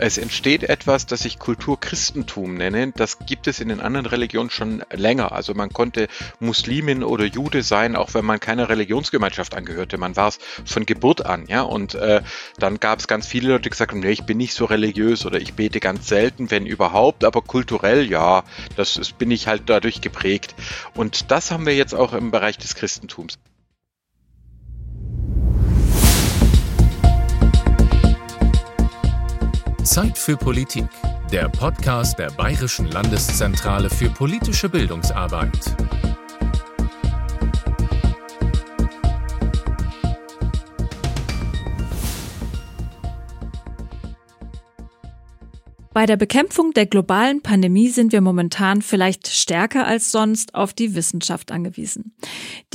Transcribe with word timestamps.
Es 0.00 0.16
entsteht 0.16 0.62
etwas, 0.62 1.06
das 1.06 1.24
ich 1.24 1.40
Kulturchristentum 1.40 2.54
nenne. 2.54 2.92
Das 2.92 3.18
gibt 3.26 3.48
es 3.48 3.58
in 3.58 3.68
den 3.68 3.80
anderen 3.80 4.06
Religionen 4.06 4.48
schon 4.48 4.82
länger. 4.92 5.32
Also 5.32 5.54
man 5.54 5.72
konnte 5.72 6.06
Muslimin 6.38 7.02
oder 7.02 7.24
Jude 7.24 7.62
sein, 7.64 7.96
auch 7.96 8.14
wenn 8.14 8.24
man 8.24 8.38
keiner 8.38 8.68
Religionsgemeinschaft 8.68 9.56
angehörte. 9.56 9.98
Man 9.98 10.14
war 10.14 10.28
es 10.28 10.38
von 10.64 10.86
Geburt 10.86 11.26
an, 11.26 11.46
ja. 11.48 11.62
Und 11.62 11.96
äh, 11.96 12.22
dann 12.58 12.78
gab 12.78 13.00
es 13.00 13.08
ganz 13.08 13.26
viele 13.26 13.48
Leute, 13.48 13.62
die 13.62 13.70
gesagt 13.70 13.90
haben, 13.90 13.98
nee, 14.00 14.10
ich 14.10 14.24
bin 14.24 14.38
nicht 14.38 14.54
so 14.54 14.66
religiös 14.66 15.26
oder 15.26 15.40
ich 15.40 15.54
bete 15.54 15.80
ganz 15.80 16.06
selten, 16.06 16.52
wenn 16.52 16.64
überhaupt, 16.64 17.24
aber 17.24 17.42
kulturell 17.42 18.08
ja, 18.08 18.44
das 18.76 18.96
ist, 18.96 19.18
bin 19.18 19.32
ich 19.32 19.48
halt 19.48 19.64
dadurch 19.66 20.00
geprägt. 20.00 20.54
Und 20.94 21.32
das 21.32 21.50
haben 21.50 21.66
wir 21.66 21.74
jetzt 21.74 21.94
auch 21.94 22.12
im 22.12 22.30
Bereich 22.30 22.56
des 22.56 22.76
Christentums. 22.76 23.38
Zeit 29.88 30.18
für 30.18 30.36
Politik, 30.36 30.84
der 31.32 31.48
Podcast 31.48 32.18
der 32.18 32.30
Bayerischen 32.32 32.90
Landeszentrale 32.90 33.88
für 33.88 34.10
politische 34.10 34.68
Bildungsarbeit. 34.68 35.58
Bei 45.94 46.04
der 46.04 46.18
Bekämpfung 46.18 46.72
der 46.72 46.84
globalen 46.84 47.40
Pandemie 47.40 47.88
sind 47.88 48.12
wir 48.12 48.20
momentan 48.20 48.82
vielleicht 48.82 49.26
stärker 49.28 49.86
als 49.86 50.12
sonst 50.12 50.54
auf 50.54 50.74
die 50.74 50.94
Wissenschaft 50.94 51.50
angewiesen. 51.50 52.14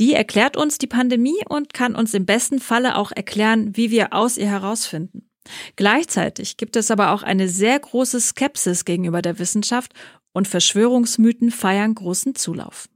Die 0.00 0.14
erklärt 0.14 0.56
uns 0.56 0.78
die 0.78 0.88
Pandemie 0.88 1.38
und 1.48 1.74
kann 1.74 1.94
uns 1.94 2.12
im 2.12 2.26
besten 2.26 2.58
Falle 2.58 2.96
auch 2.96 3.12
erklären, 3.12 3.76
wie 3.76 3.92
wir 3.92 4.12
aus 4.12 4.36
ihr 4.36 4.48
herausfinden. 4.48 5.28
Gleichzeitig 5.76 6.56
gibt 6.56 6.76
es 6.76 6.90
aber 6.90 7.12
auch 7.12 7.22
eine 7.22 7.48
sehr 7.48 7.78
große 7.78 8.20
Skepsis 8.20 8.84
gegenüber 8.84 9.22
der 9.22 9.38
Wissenschaft 9.38 9.92
und 10.32 10.48
Verschwörungsmythen 10.48 11.50
feiern 11.50 11.94
großen 11.94 12.34
Zulauf. 12.34 12.88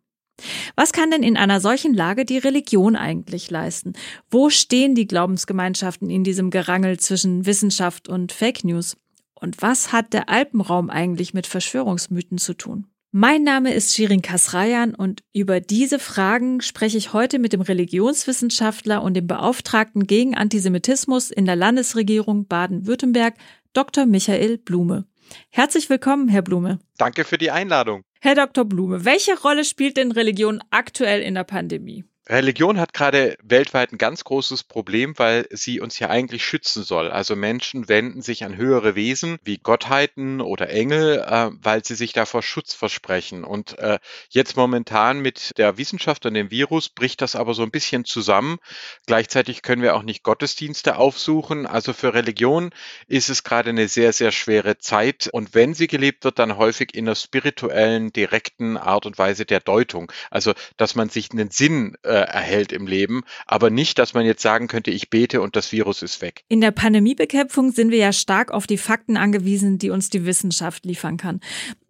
Was 0.76 0.92
kann 0.92 1.10
denn 1.10 1.22
in 1.22 1.36
einer 1.36 1.60
solchen 1.60 1.94
Lage 1.94 2.24
die 2.24 2.38
Religion 2.38 2.96
eigentlich 2.96 3.50
leisten? 3.50 3.94
Wo 4.30 4.50
stehen 4.50 4.94
die 4.94 5.08
Glaubensgemeinschaften 5.08 6.10
in 6.10 6.22
diesem 6.22 6.50
Gerangel 6.50 7.00
zwischen 7.00 7.44
Wissenschaft 7.44 8.08
und 8.08 8.32
Fake 8.32 8.64
News? 8.64 8.96
Und 9.34 9.62
was 9.62 9.92
hat 9.92 10.12
der 10.12 10.28
Alpenraum 10.28 10.90
eigentlich 10.90 11.34
mit 11.34 11.46
Verschwörungsmythen 11.46 12.38
zu 12.38 12.54
tun? 12.54 12.86
Mein 13.10 13.42
Name 13.42 13.72
ist 13.72 13.94
Shirin 13.94 14.20
Kasrayan 14.20 14.94
und 14.94 15.22
über 15.32 15.60
diese 15.60 15.98
Fragen 15.98 16.60
spreche 16.60 16.98
ich 16.98 17.14
heute 17.14 17.38
mit 17.38 17.54
dem 17.54 17.62
Religionswissenschaftler 17.62 19.02
und 19.02 19.14
dem 19.14 19.26
Beauftragten 19.26 20.06
gegen 20.06 20.34
Antisemitismus 20.34 21.30
in 21.30 21.46
der 21.46 21.56
Landesregierung 21.56 22.46
Baden-Württemberg, 22.46 23.34
Dr. 23.72 24.04
Michael 24.04 24.58
Blume. 24.58 25.06
Herzlich 25.48 25.88
willkommen, 25.88 26.28
Herr 26.28 26.42
Blume. 26.42 26.80
Danke 26.98 27.24
für 27.24 27.38
die 27.38 27.50
Einladung. 27.50 28.02
Herr 28.20 28.34
Dr. 28.34 28.66
Blume, 28.66 29.06
welche 29.06 29.40
Rolle 29.40 29.64
spielt 29.64 29.96
denn 29.96 30.12
Religion 30.12 30.62
aktuell 30.68 31.22
in 31.22 31.34
der 31.34 31.44
Pandemie? 31.44 32.04
Religion 32.30 32.78
hat 32.78 32.92
gerade 32.92 33.38
weltweit 33.42 33.92
ein 33.92 33.98
ganz 33.98 34.22
großes 34.22 34.64
Problem, 34.64 35.18
weil 35.18 35.46
sie 35.50 35.80
uns 35.80 35.98
ja 35.98 36.10
eigentlich 36.10 36.44
schützen 36.44 36.82
soll. 36.82 37.10
Also 37.10 37.36
Menschen 37.36 37.88
wenden 37.88 38.20
sich 38.20 38.44
an 38.44 38.54
höhere 38.54 38.94
Wesen 38.94 39.38
wie 39.44 39.56
Gottheiten 39.56 40.42
oder 40.42 40.68
Engel, 40.68 41.24
äh, 41.26 41.50
weil 41.62 41.82
sie 41.84 41.94
sich 41.94 42.12
davor 42.12 42.42
Schutz 42.42 42.74
versprechen. 42.74 43.44
Und 43.44 43.78
äh, 43.78 43.98
jetzt 44.28 44.58
momentan 44.58 45.20
mit 45.20 45.56
der 45.56 45.78
Wissenschaft 45.78 46.26
und 46.26 46.34
dem 46.34 46.50
Virus 46.50 46.90
bricht 46.90 47.22
das 47.22 47.34
aber 47.34 47.54
so 47.54 47.62
ein 47.62 47.70
bisschen 47.70 48.04
zusammen. 48.04 48.58
Gleichzeitig 49.06 49.62
können 49.62 49.80
wir 49.80 49.96
auch 49.96 50.02
nicht 50.02 50.22
Gottesdienste 50.22 50.96
aufsuchen. 50.96 51.66
Also 51.66 51.94
für 51.94 52.12
Religion 52.12 52.70
ist 53.06 53.30
es 53.30 53.42
gerade 53.42 53.70
eine 53.70 53.88
sehr, 53.88 54.12
sehr 54.12 54.32
schwere 54.32 54.76
Zeit. 54.76 55.30
Und 55.32 55.54
wenn 55.54 55.72
sie 55.72 55.86
gelebt 55.86 56.24
wird, 56.24 56.38
dann 56.38 56.58
häufig 56.58 56.94
in 56.94 57.06
einer 57.06 57.14
spirituellen, 57.14 58.12
direkten 58.12 58.76
Art 58.76 59.06
und 59.06 59.16
Weise 59.16 59.46
der 59.46 59.60
Deutung. 59.60 60.12
Also, 60.30 60.52
dass 60.76 60.94
man 60.94 61.08
sich 61.08 61.30
einen 61.30 61.50
Sinn 61.50 61.96
äh, 62.02 62.17
erhält 62.20 62.72
im 62.72 62.86
Leben, 62.86 63.22
aber 63.46 63.70
nicht, 63.70 63.98
dass 63.98 64.14
man 64.14 64.26
jetzt 64.26 64.42
sagen 64.42 64.68
könnte, 64.68 64.90
ich 64.90 65.10
bete 65.10 65.40
und 65.40 65.56
das 65.56 65.72
Virus 65.72 66.02
ist 66.02 66.20
weg. 66.20 66.44
In 66.48 66.60
der 66.60 66.70
Pandemiebekämpfung 66.70 67.72
sind 67.72 67.90
wir 67.90 67.98
ja 67.98 68.12
stark 68.12 68.50
auf 68.50 68.66
die 68.66 68.78
Fakten 68.78 69.16
angewiesen, 69.16 69.78
die 69.78 69.90
uns 69.90 70.10
die 70.10 70.24
Wissenschaft 70.24 70.84
liefern 70.84 71.16
kann. 71.16 71.40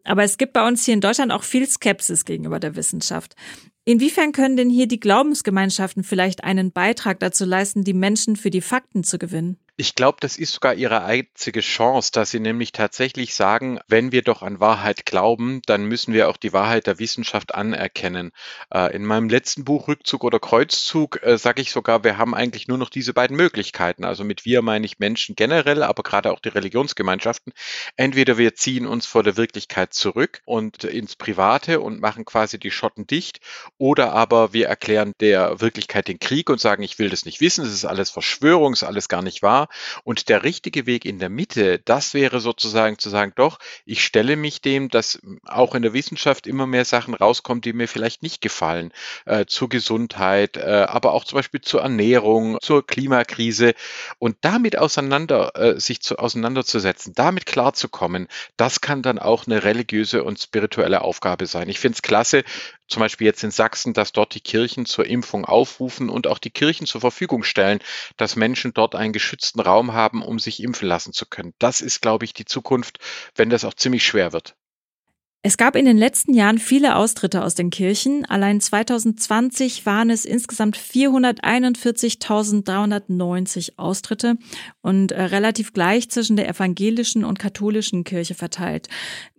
Aber 0.04 0.24
es 0.24 0.38
gibt 0.38 0.54
bei 0.54 0.66
uns 0.66 0.84
hier 0.84 0.94
in 0.94 1.00
Deutschland 1.00 1.32
auch 1.32 1.42
viel 1.42 1.66
Skepsis 1.66 2.24
gegenüber 2.24 2.58
der 2.58 2.76
Wissenschaft. 2.76 3.34
Inwiefern 3.84 4.32
können 4.32 4.56
denn 4.56 4.70
hier 4.70 4.86
die 4.86 5.00
Glaubensgemeinschaften 5.00 6.04
vielleicht 6.04 6.44
einen 6.44 6.72
Beitrag 6.72 7.20
dazu 7.20 7.44
leisten, 7.44 7.84
die 7.84 7.94
Menschen 7.94 8.36
für 8.36 8.50
die 8.50 8.60
Fakten 8.60 9.04
zu 9.04 9.18
gewinnen? 9.18 9.58
Ich 9.80 9.94
glaube, 9.94 10.18
das 10.20 10.36
ist 10.36 10.54
sogar 10.54 10.74
ihre 10.74 11.04
einzige 11.04 11.60
Chance, 11.60 12.10
dass 12.10 12.32
sie 12.32 12.40
nämlich 12.40 12.72
tatsächlich 12.72 13.34
sagen, 13.34 13.78
wenn 13.86 14.10
wir 14.10 14.22
doch 14.22 14.42
an 14.42 14.58
Wahrheit 14.58 15.06
glauben, 15.06 15.62
dann 15.66 15.84
müssen 15.84 16.12
wir 16.12 16.28
auch 16.28 16.36
die 16.36 16.52
Wahrheit 16.52 16.88
der 16.88 16.98
Wissenschaft 16.98 17.54
anerkennen. 17.54 18.32
Äh, 18.74 18.92
in 18.96 19.04
meinem 19.04 19.28
letzten 19.28 19.64
Buch 19.64 19.86
Rückzug 19.86 20.24
oder 20.24 20.40
Kreuzzug 20.40 21.22
äh, 21.22 21.38
sage 21.38 21.62
ich 21.62 21.70
sogar, 21.70 22.02
wir 22.02 22.18
haben 22.18 22.34
eigentlich 22.34 22.66
nur 22.66 22.76
noch 22.76 22.90
diese 22.90 23.14
beiden 23.14 23.36
Möglichkeiten. 23.36 24.04
Also 24.04 24.24
mit 24.24 24.44
wir 24.44 24.62
meine 24.62 24.84
ich 24.84 24.98
Menschen 24.98 25.36
generell, 25.36 25.84
aber 25.84 26.02
gerade 26.02 26.32
auch 26.32 26.40
die 26.40 26.48
Religionsgemeinschaften. 26.48 27.52
Entweder 27.94 28.36
wir 28.36 28.56
ziehen 28.56 28.84
uns 28.84 29.06
vor 29.06 29.22
der 29.22 29.36
Wirklichkeit 29.36 29.94
zurück 29.94 30.42
und 30.44 30.82
ins 30.82 31.14
Private 31.14 31.78
und 31.78 32.00
machen 32.00 32.24
quasi 32.24 32.58
die 32.58 32.72
Schotten 32.72 33.06
dicht, 33.06 33.38
oder 33.78 34.12
aber 34.12 34.52
wir 34.52 34.66
erklären 34.66 35.12
der 35.20 35.60
Wirklichkeit 35.60 36.08
den 36.08 36.18
Krieg 36.18 36.50
und 36.50 36.60
sagen, 36.60 36.82
ich 36.82 36.98
will 36.98 37.10
das 37.10 37.24
nicht 37.24 37.40
wissen, 37.40 37.64
es 37.64 37.72
ist 37.72 37.84
alles 37.84 38.10
Verschwörung, 38.10 38.72
ist 38.72 38.82
alles 38.82 39.08
gar 39.08 39.22
nicht 39.22 39.40
wahr 39.40 39.67
und 40.04 40.28
der 40.28 40.42
richtige 40.42 40.86
Weg 40.86 41.04
in 41.04 41.18
der 41.18 41.28
Mitte, 41.28 41.78
das 41.78 42.14
wäre 42.14 42.40
sozusagen 42.40 42.98
zu 42.98 43.08
sagen, 43.08 43.32
doch, 43.36 43.58
ich 43.84 44.04
stelle 44.04 44.36
mich 44.36 44.60
dem, 44.60 44.88
dass 44.88 45.20
auch 45.46 45.74
in 45.74 45.82
der 45.82 45.92
Wissenschaft 45.92 46.46
immer 46.46 46.66
mehr 46.66 46.84
Sachen 46.84 47.14
rauskommen, 47.14 47.60
die 47.60 47.72
mir 47.72 47.88
vielleicht 47.88 48.22
nicht 48.22 48.40
gefallen, 48.40 48.92
äh, 49.24 49.46
zur 49.46 49.68
Gesundheit, 49.68 50.56
äh, 50.56 50.86
aber 50.88 51.12
auch 51.12 51.24
zum 51.24 51.36
Beispiel 51.36 51.60
zur 51.60 51.82
Ernährung, 51.82 52.58
zur 52.60 52.86
Klimakrise 52.86 53.74
und 54.18 54.36
damit 54.42 54.78
auseinander, 54.78 55.52
äh, 55.54 55.80
sich 55.80 56.00
zu, 56.00 56.18
auseinanderzusetzen, 56.18 57.12
damit 57.14 57.46
klarzukommen, 57.46 58.28
das 58.56 58.80
kann 58.80 59.02
dann 59.02 59.18
auch 59.18 59.46
eine 59.46 59.64
religiöse 59.64 60.24
und 60.24 60.40
spirituelle 60.40 61.02
Aufgabe 61.02 61.46
sein. 61.46 61.68
Ich 61.68 61.78
finde 61.78 61.96
es 61.96 62.02
klasse, 62.02 62.44
zum 62.88 63.00
Beispiel 63.00 63.26
jetzt 63.26 63.44
in 63.44 63.50
Sachsen, 63.50 63.94
dass 63.94 64.12
dort 64.12 64.34
die 64.34 64.40
Kirchen 64.40 64.86
zur 64.86 65.06
Impfung 65.06 65.44
aufrufen 65.44 66.10
und 66.10 66.26
auch 66.26 66.38
die 66.38 66.50
Kirchen 66.50 66.86
zur 66.86 67.00
Verfügung 67.00 67.44
stellen, 67.44 67.80
dass 68.16 68.36
Menschen 68.36 68.74
dort 68.74 68.94
einen 68.94 69.12
geschützten 69.12 69.60
Raum 69.60 69.92
haben, 69.92 70.22
um 70.22 70.38
sich 70.38 70.62
impfen 70.62 70.88
lassen 70.88 71.12
zu 71.12 71.26
können. 71.26 71.54
Das 71.58 71.80
ist, 71.80 72.02
glaube 72.02 72.24
ich, 72.24 72.34
die 72.34 72.46
Zukunft, 72.46 72.98
wenn 73.36 73.50
das 73.50 73.64
auch 73.64 73.74
ziemlich 73.74 74.04
schwer 74.06 74.32
wird. 74.32 74.57
Es 75.42 75.56
gab 75.56 75.76
in 75.76 75.84
den 75.84 75.96
letzten 75.96 76.34
Jahren 76.34 76.58
viele 76.58 76.96
Austritte 76.96 77.44
aus 77.44 77.54
den 77.54 77.70
Kirchen. 77.70 78.24
Allein 78.24 78.60
2020 78.60 79.86
waren 79.86 80.10
es 80.10 80.24
insgesamt 80.24 80.76
441.390 80.76 83.74
Austritte 83.76 84.36
und 84.82 85.12
äh, 85.12 85.22
relativ 85.22 85.72
gleich 85.72 86.10
zwischen 86.10 86.34
der 86.34 86.48
evangelischen 86.48 87.24
und 87.24 87.38
katholischen 87.38 88.02
Kirche 88.02 88.34
verteilt. 88.34 88.88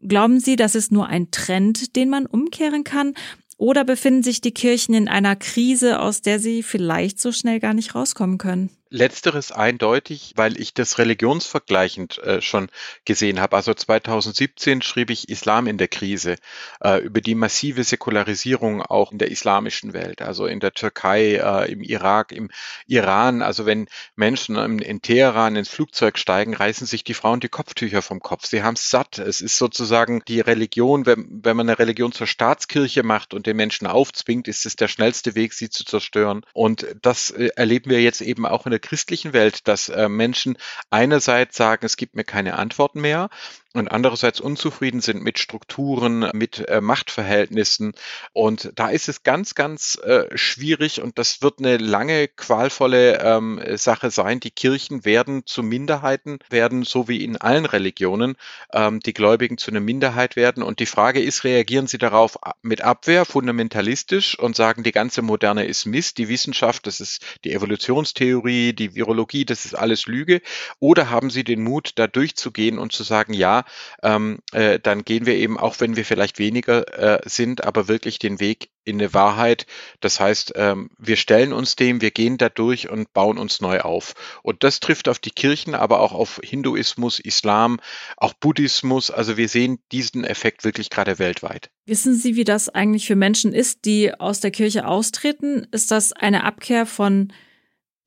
Glauben 0.01 0.39
Sie, 0.39 0.55
das 0.55 0.73
ist 0.73 0.93
nur 0.93 1.07
ein 1.07 1.31
Trend, 1.31 1.97
den 1.97 2.09
man 2.09 2.25
umkehren 2.25 2.85
kann? 2.85 3.13
Oder 3.57 3.83
befinden 3.83 4.23
sich 4.23 4.39
die 4.39 4.53
Kirchen 4.53 4.95
in 4.95 5.09
einer 5.09 5.35
Krise, 5.35 5.99
aus 5.99 6.21
der 6.21 6.39
sie 6.39 6.63
vielleicht 6.63 7.19
so 7.19 7.33
schnell 7.33 7.59
gar 7.59 7.73
nicht 7.73 7.93
rauskommen 7.93 8.37
können? 8.37 8.69
Letzteres 8.91 9.51
eindeutig, 9.51 10.33
weil 10.35 10.59
ich 10.59 10.73
das 10.73 10.97
religionsvergleichend 10.97 12.17
äh, 12.19 12.41
schon 12.41 12.69
gesehen 13.05 13.39
habe. 13.39 13.55
Also 13.55 13.73
2017 13.73 14.81
schrieb 14.81 15.11
ich 15.11 15.29
Islam 15.29 15.67
in 15.67 15.77
der 15.77 15.87
Krise 15.87 16.37
äh, 16.81 16.97
über 16.99 17.21
die 17.21 17.35
massive 17.35 17.83
Säkularisierung 17.83 18.81
auch 18.81 19.11
in 19.11 19.19
der 19.19 19.29
islamischen 19.29 19.93
Welt, 19.93 20.23
also 20.23 20.47
in 20.47 20.59
der 20.59 20.73
Türkei, 20.73 21.35
äh, 21.35 21.71
im 21.71 21.81
Irak, 21.81 22.31
im 22.31 22.49
Iran. 22.87 23.43
Also 23.43 23.67
wenn 23.67 23.87
Menschen 24.15 24.55
in, 24.55 24.79
in 24.79 25.01
Teheran 25.03 25.55
ins 25.55 25.69
Flugzeug 25.69 26.17
steigen, 26.17 26.55
reißen 26.55 26.87
sich 26.87 27.03
die 27.03 27.13
Frauen 27.13 27.41
die 27.41 27.49
Kopftücher 27.49 28.01
vom 28.01 28.19
Kopf. 28.19 28.47
Sie 28.47 28.63
haben 28.63 28.73
es 28.73 28.89
satt. 28.89 29.19
Es 29.19 29.41
ist 29.41 29.57
sozusagen 29.57 30.23
die 30.27 30.39
Religion, 30.39 31.05
wenn, 31.05 31.27
wenn 31.43 31.55
man 31.55 31.69
eine 31.69 31.77
Religion 31.77 32.11
zur 32.11 32.25
Staatskirche 32.25 33.03
macht 33.03 33.35
und 33.35 33.45
den 33.45 33.55
Menschen 33.55 33.85
aufzwingt, 33.85 34.47
ist 34.47 34.65
es 34.65 34.75
der 34.75 34.87
schnellste 34.87 35.35
Weg, 35.35 35.53
sie 35.53 35.69
zu 35.69 35.85
zerstören. 35.85 36.43
Und 36.53 36.87
das 37.03 37.29
äh, 37.29 37.49
erleben 37.55 37.91
wir 37.91 38.01
jetzt 38.01 38.21
eben 38.21 38.47
auch 38.47 38.65
in 38.65 38.71
der 38.71 38.78
der 38.79 38.87
christlichen 38.87 39.33
Welt, 39.33 39.67
dass 39.67 39.89
äh, 39.89 40.09
Menschen 40.09 40.57
einerseits 40.89 41.57
sagen, 41.57 41.85
es 41.85 41.97
gibt 41.97 42.15
mir 42.15 42.23
keine 42.23 42.57
Antworten 42.57 43.01
mehr 43.01 43.29
und 43.75 43.87
andererseits 43.91 44.41
unzufrieden 44.41 44.99
sind 44.99 45.21
mit 45.21 45.37
Strukturen, 45.37 46.31
mit 46.33 46.67
äh, 46.67 46.81
Machtverhältnissen. 46.81 47.93
Und 48.33 48.71
da 48.75 48.89
ist 48.89 49.07
es 49.09 49.21
ganz, 49.21 49.53
ganz 49.53 49.95
äh, 50.03 50.25
schwierig 50.35 51.01
und 51.01 51.19
das 51.19 51.43
wird 51.43 51.59
eine 51.59 51.77
lange, 51.77 52.27
qualvolle 52.27 53.19
ähm, 53.19 53.61
Sache 53.75 54.09
sein. 54.09 54.39
Die 54.39 54.49
Kirchen 54.49 55.05
werden 55.05 55.43
zu 55.45 55.61
Minderheiten 55.61 56.39
werden, 56.49 56.81
so 56.81 57.07
wie 57.07 57.23
in 57.23 57.37
allen 57.37 57.65
Religionen, 57.65 58.37
ähm, 58.73 59.01
die 59.01 59.13
Gläubigen 59.13 59.59
zu 59.59 59.69
einer 59.69 59.81
Minderheit 59.81 60.35
werden. 60.35 60.63
Und 60.63 60.79
die 60.79 60.87
Frage 60.87 61.21
ist, 61.21 61.43
reagieren 61.43 61.85
sie 61.85 61.99
darauf 61.99 62.39
mit 62.63 62.81
Abwehr, 62.81 63.23
fundamentalistisch 63.23 64.37
und 64.39 64.55
sagen, 64.55 64.81
die 64.81 64.91
ganze 64.91 65.21
Moderne 65.21 65.65
ist 65.65 65.85
Mist, 65.85 66.17
die 66.17 66.27
Wissenschaft, 66.27 66.87
das 66.87 66.99
ist 66.99 67.23
die 67.43 67.53
Evolutionstheorie, 67.53 68.73
die 68.73 68.95
Virologie, 68.95 69.45
das 69.45 69.65
ist 69.65 69.75
alles 69.75 70.07
Lüge? 70.07 70.41
Oder 70.79 71.11
haben 71.11 71.29
sie 71.29 71.43
den 71.43 71.61
Mut, 71.61 71.91
da 71.95 72.07
durchzugehen 72.07 72.79
und 72.79 72.93
zu 72.93 73.03
sagen, 73.03 73.33
ja, 73.33 73.58
ähm, 74.03 74.39
äh, 74.51 74.79
dann 74.79 75.03
gehen 75.03 75.25
wir 75.25 75.35
eben, 75.35 75.57
auch 75.57 75.79
wenn 75.79 75.95
wir 75.95 76.05
vielleicht 76.05 76.39
weniger 76.39 76.87
äh, 76.97 77.21
sind, 77.25 77.63
aber 77.63 77.87
wirklich 77.87 78.19
den 78.19 78.39
Weg 78.39 78.69
in 78.83 78.99
eine 78.99 79.13
Wahrheit. 79.13 79.65
Das 79.99 80.19
heißt, 80.19 80.53
ähm, 80.55 80.89
wir 80.97 81.15
stellen 81.15 81.53
uns 81.53 81.75
dem, 81.75 82.01
wir 82.01 82.11
gehen 82.11 82.37
da 82.37 82.49
durch 82.49 82.89
und 82.89 83.13
bauen 83.13 83.37
uns 83.37 83.61
neu 83.61 83.81
auf. 83.81 84.13
Und 84.43 84.63
das 84.63 84.79
trifft 84.79 85.07
auf 85.07 85.19
die 85.19 85.31
Kirchen, 85.31 85.75
aber 85.75 86.01
auch 86.01 86.13
auf 86.13 86.39
Hinduismus, 86.43 87.19
Islam, 87.19 87.79
auch 88.17 88.33
Buddhismus. 88.33 89.11
Also 89.11 89.37
wir 89.37 89.47
sehen 89.47 89.79
diesen 89.91 90.23
Effekt 90.23 90.63
wirklich 90.63 90.89
gerade 90.89 91.19
weltweit. 91.19 91.69
Wissen 91.85 92.15
Sie, 92.15 92.35
wie 92.35 92.43
das 92.43 92.69
eigentlich 92.69 93.07
für 93.07 93.15
Menschen 93.15 93.53
ist, 93.53 93.85
die 93.85 94.13
aus 94.13 94.39
der 94.39 94.51
Kirche 94.51 94.87
austreten? 94.87 95.67
Ist 95.71 95.91
das 95.91 96.13
eine 96.13 96.43
Abkehr 96.43 96.85
von 96.85 97.31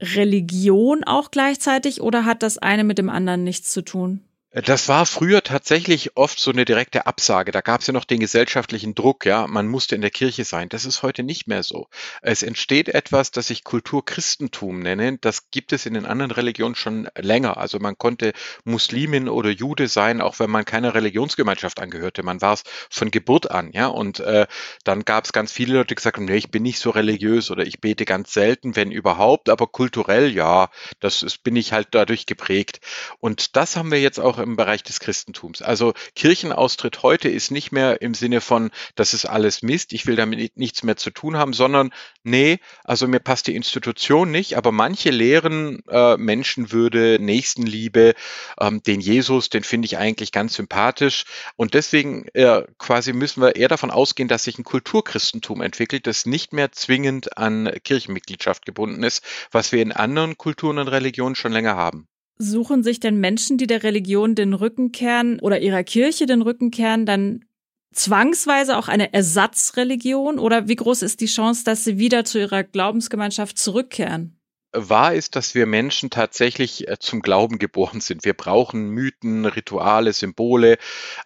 Religion 0.01 1.05
auch 1.05 1.31
gleichzeitig 1.31 2.01
oder 2.01 2.25
hat 2.25 2.43
das 2.43 2.59
eine 2.59 2.85
mit 2.85 2.99
dem 2.99 3.09
anderen 3.09 3.45
nichts 3.45 3.71
zu 3.71 3.83
tun? 3.83 4.21
Das 4.55 4.87
war 4.87 5.07
früher 5.07 5.43
tatsächlich 5.43 6.15
oft 6.15 6.39
so 6.39 6.51
eine 6.51 6.67
direkte 6.67 7.07
Absage. 7.07 7.53
Da 7.53 7.63
gab 7.63 7.81
es 7.81 7.87
ja 7.87 7.95
noch 7.95 8.05
den 8.05 8.21
gesellschaftlichen 8.21 8.95
Druck, 8.95 9.25
ja, 9.25 9.47
man 9.47 9.67
musste 9.67 9.95
in 9.95 10.03
der 10.03 10.11
Kirche 10.11 10.45
sein. 10.45 10.69
Das 10.69 10.85
ist 10.85 11.03
heute 11.03 11.23
nicht 11.23 11.47
mehr 11.47 11.63
so. 11.63 11.89
Es 12.21 12.43
entsteht 12.43 12.91
etwas, 12.91 13.31
das 13.31 13.47
sich 13.47 13.65
Kulturchristentum 13.65 14.81
nennen. 14.81 15.17
Das 15.23 15.51
gibt 15.51 15.73
es 15.73 15.87
in 15.87 15.95
den 15.95 16.05
anderen 16.05 16.33
Religionen 16.33 16.75
schon 16.75 17.09
länger. 17.17 17.57
Also 17.57 17.79
man 17.79 17.97
konnte 17.97 18.35
Muslimin 18.65 19.31
oder 19.31 19.49
Jude 19.49 19.89
sein, 19.89 20.21
auch 20.21 20.39
wenn 20.39 20.51
man 20.51 20.67
keiner 20.67 20.93
Religionsgemeinschaft 20.93 21.81
angehörte. 21.81 22.23
Man 22.23 22.43
war 22.43 22.53
es 22.53 22.65
von 22.91 23.11
Geburt 23.11 23.51
an, 23.51 23.73
ja. 23.73 23.87
Und 23.87 24.21
äh, 24.21 24.47
dann 24.85 25.07
gab 25.07 25.25
es 25.25 25.33
ganz 25.33 25.51
viele 25.51 25.79
Leute, 25.79 25.89
die 25.89 25.95
gesagt 25.95 26.19
haben, 26.19 26.27
nee, 26.27 26.37
ich 26.37 26.51
bin 26.51 26.63
nicht 26.63 26.79
so 26.79 26.91
religiös 26.91 27.51
oder 27.51 27.67
ich 27.67 27.81
bete 27.81 28.05
ganz 28.05 28.35
selten, 28.35 28.77
wenn 28.77 28.93
überhaupt, 28.93 29.49
aber 29.49 29.67
kulturell 29.67 30.31
ja, 30.31 30.69
das 31.01 31.23
ist, 31.23 31.43
bin 31.43 31.57
ich 31.57 31.73
halt 31.73 31.89
dadurch 31.93 32.27
geprägt. 32.27 32.81
Und 33.19 33.57
das 33.57 33.77
haben 33.77 33.91
wir 33.91 33.99
jetzt 33.99 34.21
auch 34.21 34.42
im 34.43 34.57
Bereich 34.57 34.83
des 34.83 35.01
Christentums. 35.01 35.63
Also 35.63 35.95
Kirchenaustritt 36.15 37.03
heute 37.03 37.29
ist 37.29 37.51
nicht 37.51 37.73
mehr 37.73 38.03
im 38.03 38.15
Sinne 38.15 38.41
von, 38.41 38.71
das 38.95 39.15
ist 39.15 39.25
alles 39.25 39.63
Mist, 39.63 39.93
ich 39.93 40.07
will 40.07 40.17
damit 40.17 40.57
nichts 40.57 40.83
mehr 40.83 40.97
zu 40.97 41.11
tun 41.11 41.37
haben, 41.37 41.53
sondern 41.53 41.93
nee, 42.23 42.59
also 42.85 43.09
mir 43.09 43.21
passt 43.21 43.47
die 43.47 43.57
Institution 43.57 44.31
nicht, 44.31 44.57
aber 44.57 44.73
manche 44.73 45.11
lehren 45.11 45.83
äh, 45.89 46.17
Menschenwürde, 46.17 47.19
Nächstenliebe, 47.21 48.15
ähm, 48.61 48.83
den 48.83 49.01
Jesus, 49.01 49.49
den 49.49 49.65
finde 49.65 49.87
ich 49.87 49.99
eigentlich 49.99 50.33
ganz 50.33 50.55
sympathisch. 50.55 51.25
Und 51.57 51.75
deswegen 51.75 52.27
äh, 52.35 52.63
quasi 52.79 53.13
müssen 53.13 53.43
wir 53.43 53.57
eher 53.57 53.69
davon 53.69 53.91
ausgehen, 53.91 54.29
dass 54.29 54.45
sich 54.45 54.59
ein 54.59 54.65
Kulturchristentum 54.65 55.63
entwickelt, 55.63 56.07
das 56.07 56.27
nicht 56.27 56.53
mehr 56.53 56.73
zwingend 56.73 57.37
an 57.39 57.73
Kirchenmitgliedschaft 57.85 58.67
gebunden 58.67 59.03
ist, 59.03 59.25
was 59.51 59.73
wir 59.73 59.83
in 59.83 59.93
anderen 59.93 60.37
Kulturen 60.37 60.79
und 60.79 60.89
Religionen 60.89 61.35
schon 61.35 61.53
länger 61.53 61.77
haben. 61.77 62.09
Suchen 62.39 62.83
sich 62.83 62.99
denn 63.01 63.21
Menschen, 63.21 63.59
die 63.59 63.67
der 63.67 63.83
Religion 63.83 64.35
den 64.35 64.55
Rücken 64.55 64.93
kehren 64.93 65.39
oder 65.41 65.61
ihrer 65.61 65.85
Kirche 65.85 66.27
den 66.27 66.43
Rücken 66.43 66.71
kehren, 66.71 67.07
dann 67.07 67.45
zwangsweise 67.93 68.77
auch 68.77 68.89
eine 68.89 69.13
Ersatzreligion? 69.13 70.39
Oder 70.39 70.69
wie 70.69 70.77
groß 70.77 71.03
ist 71.03 71.21
die 71.21 71.27
Chance, 71.27 71.65
dass 71.65 71.85
sie 71.85 71.99
wieder 71.99 72.25
zu 72.25 72.39
ihrer 72.39 72.65
Glaubensgemeinschaft 72.65 73.59
zurückkehren? 73.59 74.39
Wahr 74.73 75.15
ist, 75.15 75.37
dass 75.37 75.55
wir 75.55 75.67
Menschen 75.67 76.11
tatsächlich 76.11 76.89
äh, 76.89 76.99
zum 76.99 77.21
Glauben 77.21 77.59
geboren 77.59 78.01
sind. 78.01 78.25
Wir 78.25 78.35
brauchen 78.35 78.89
Mythen, 78.91 79.45
Rituale, 79.45 80.13
Symbole, 80.13 80.79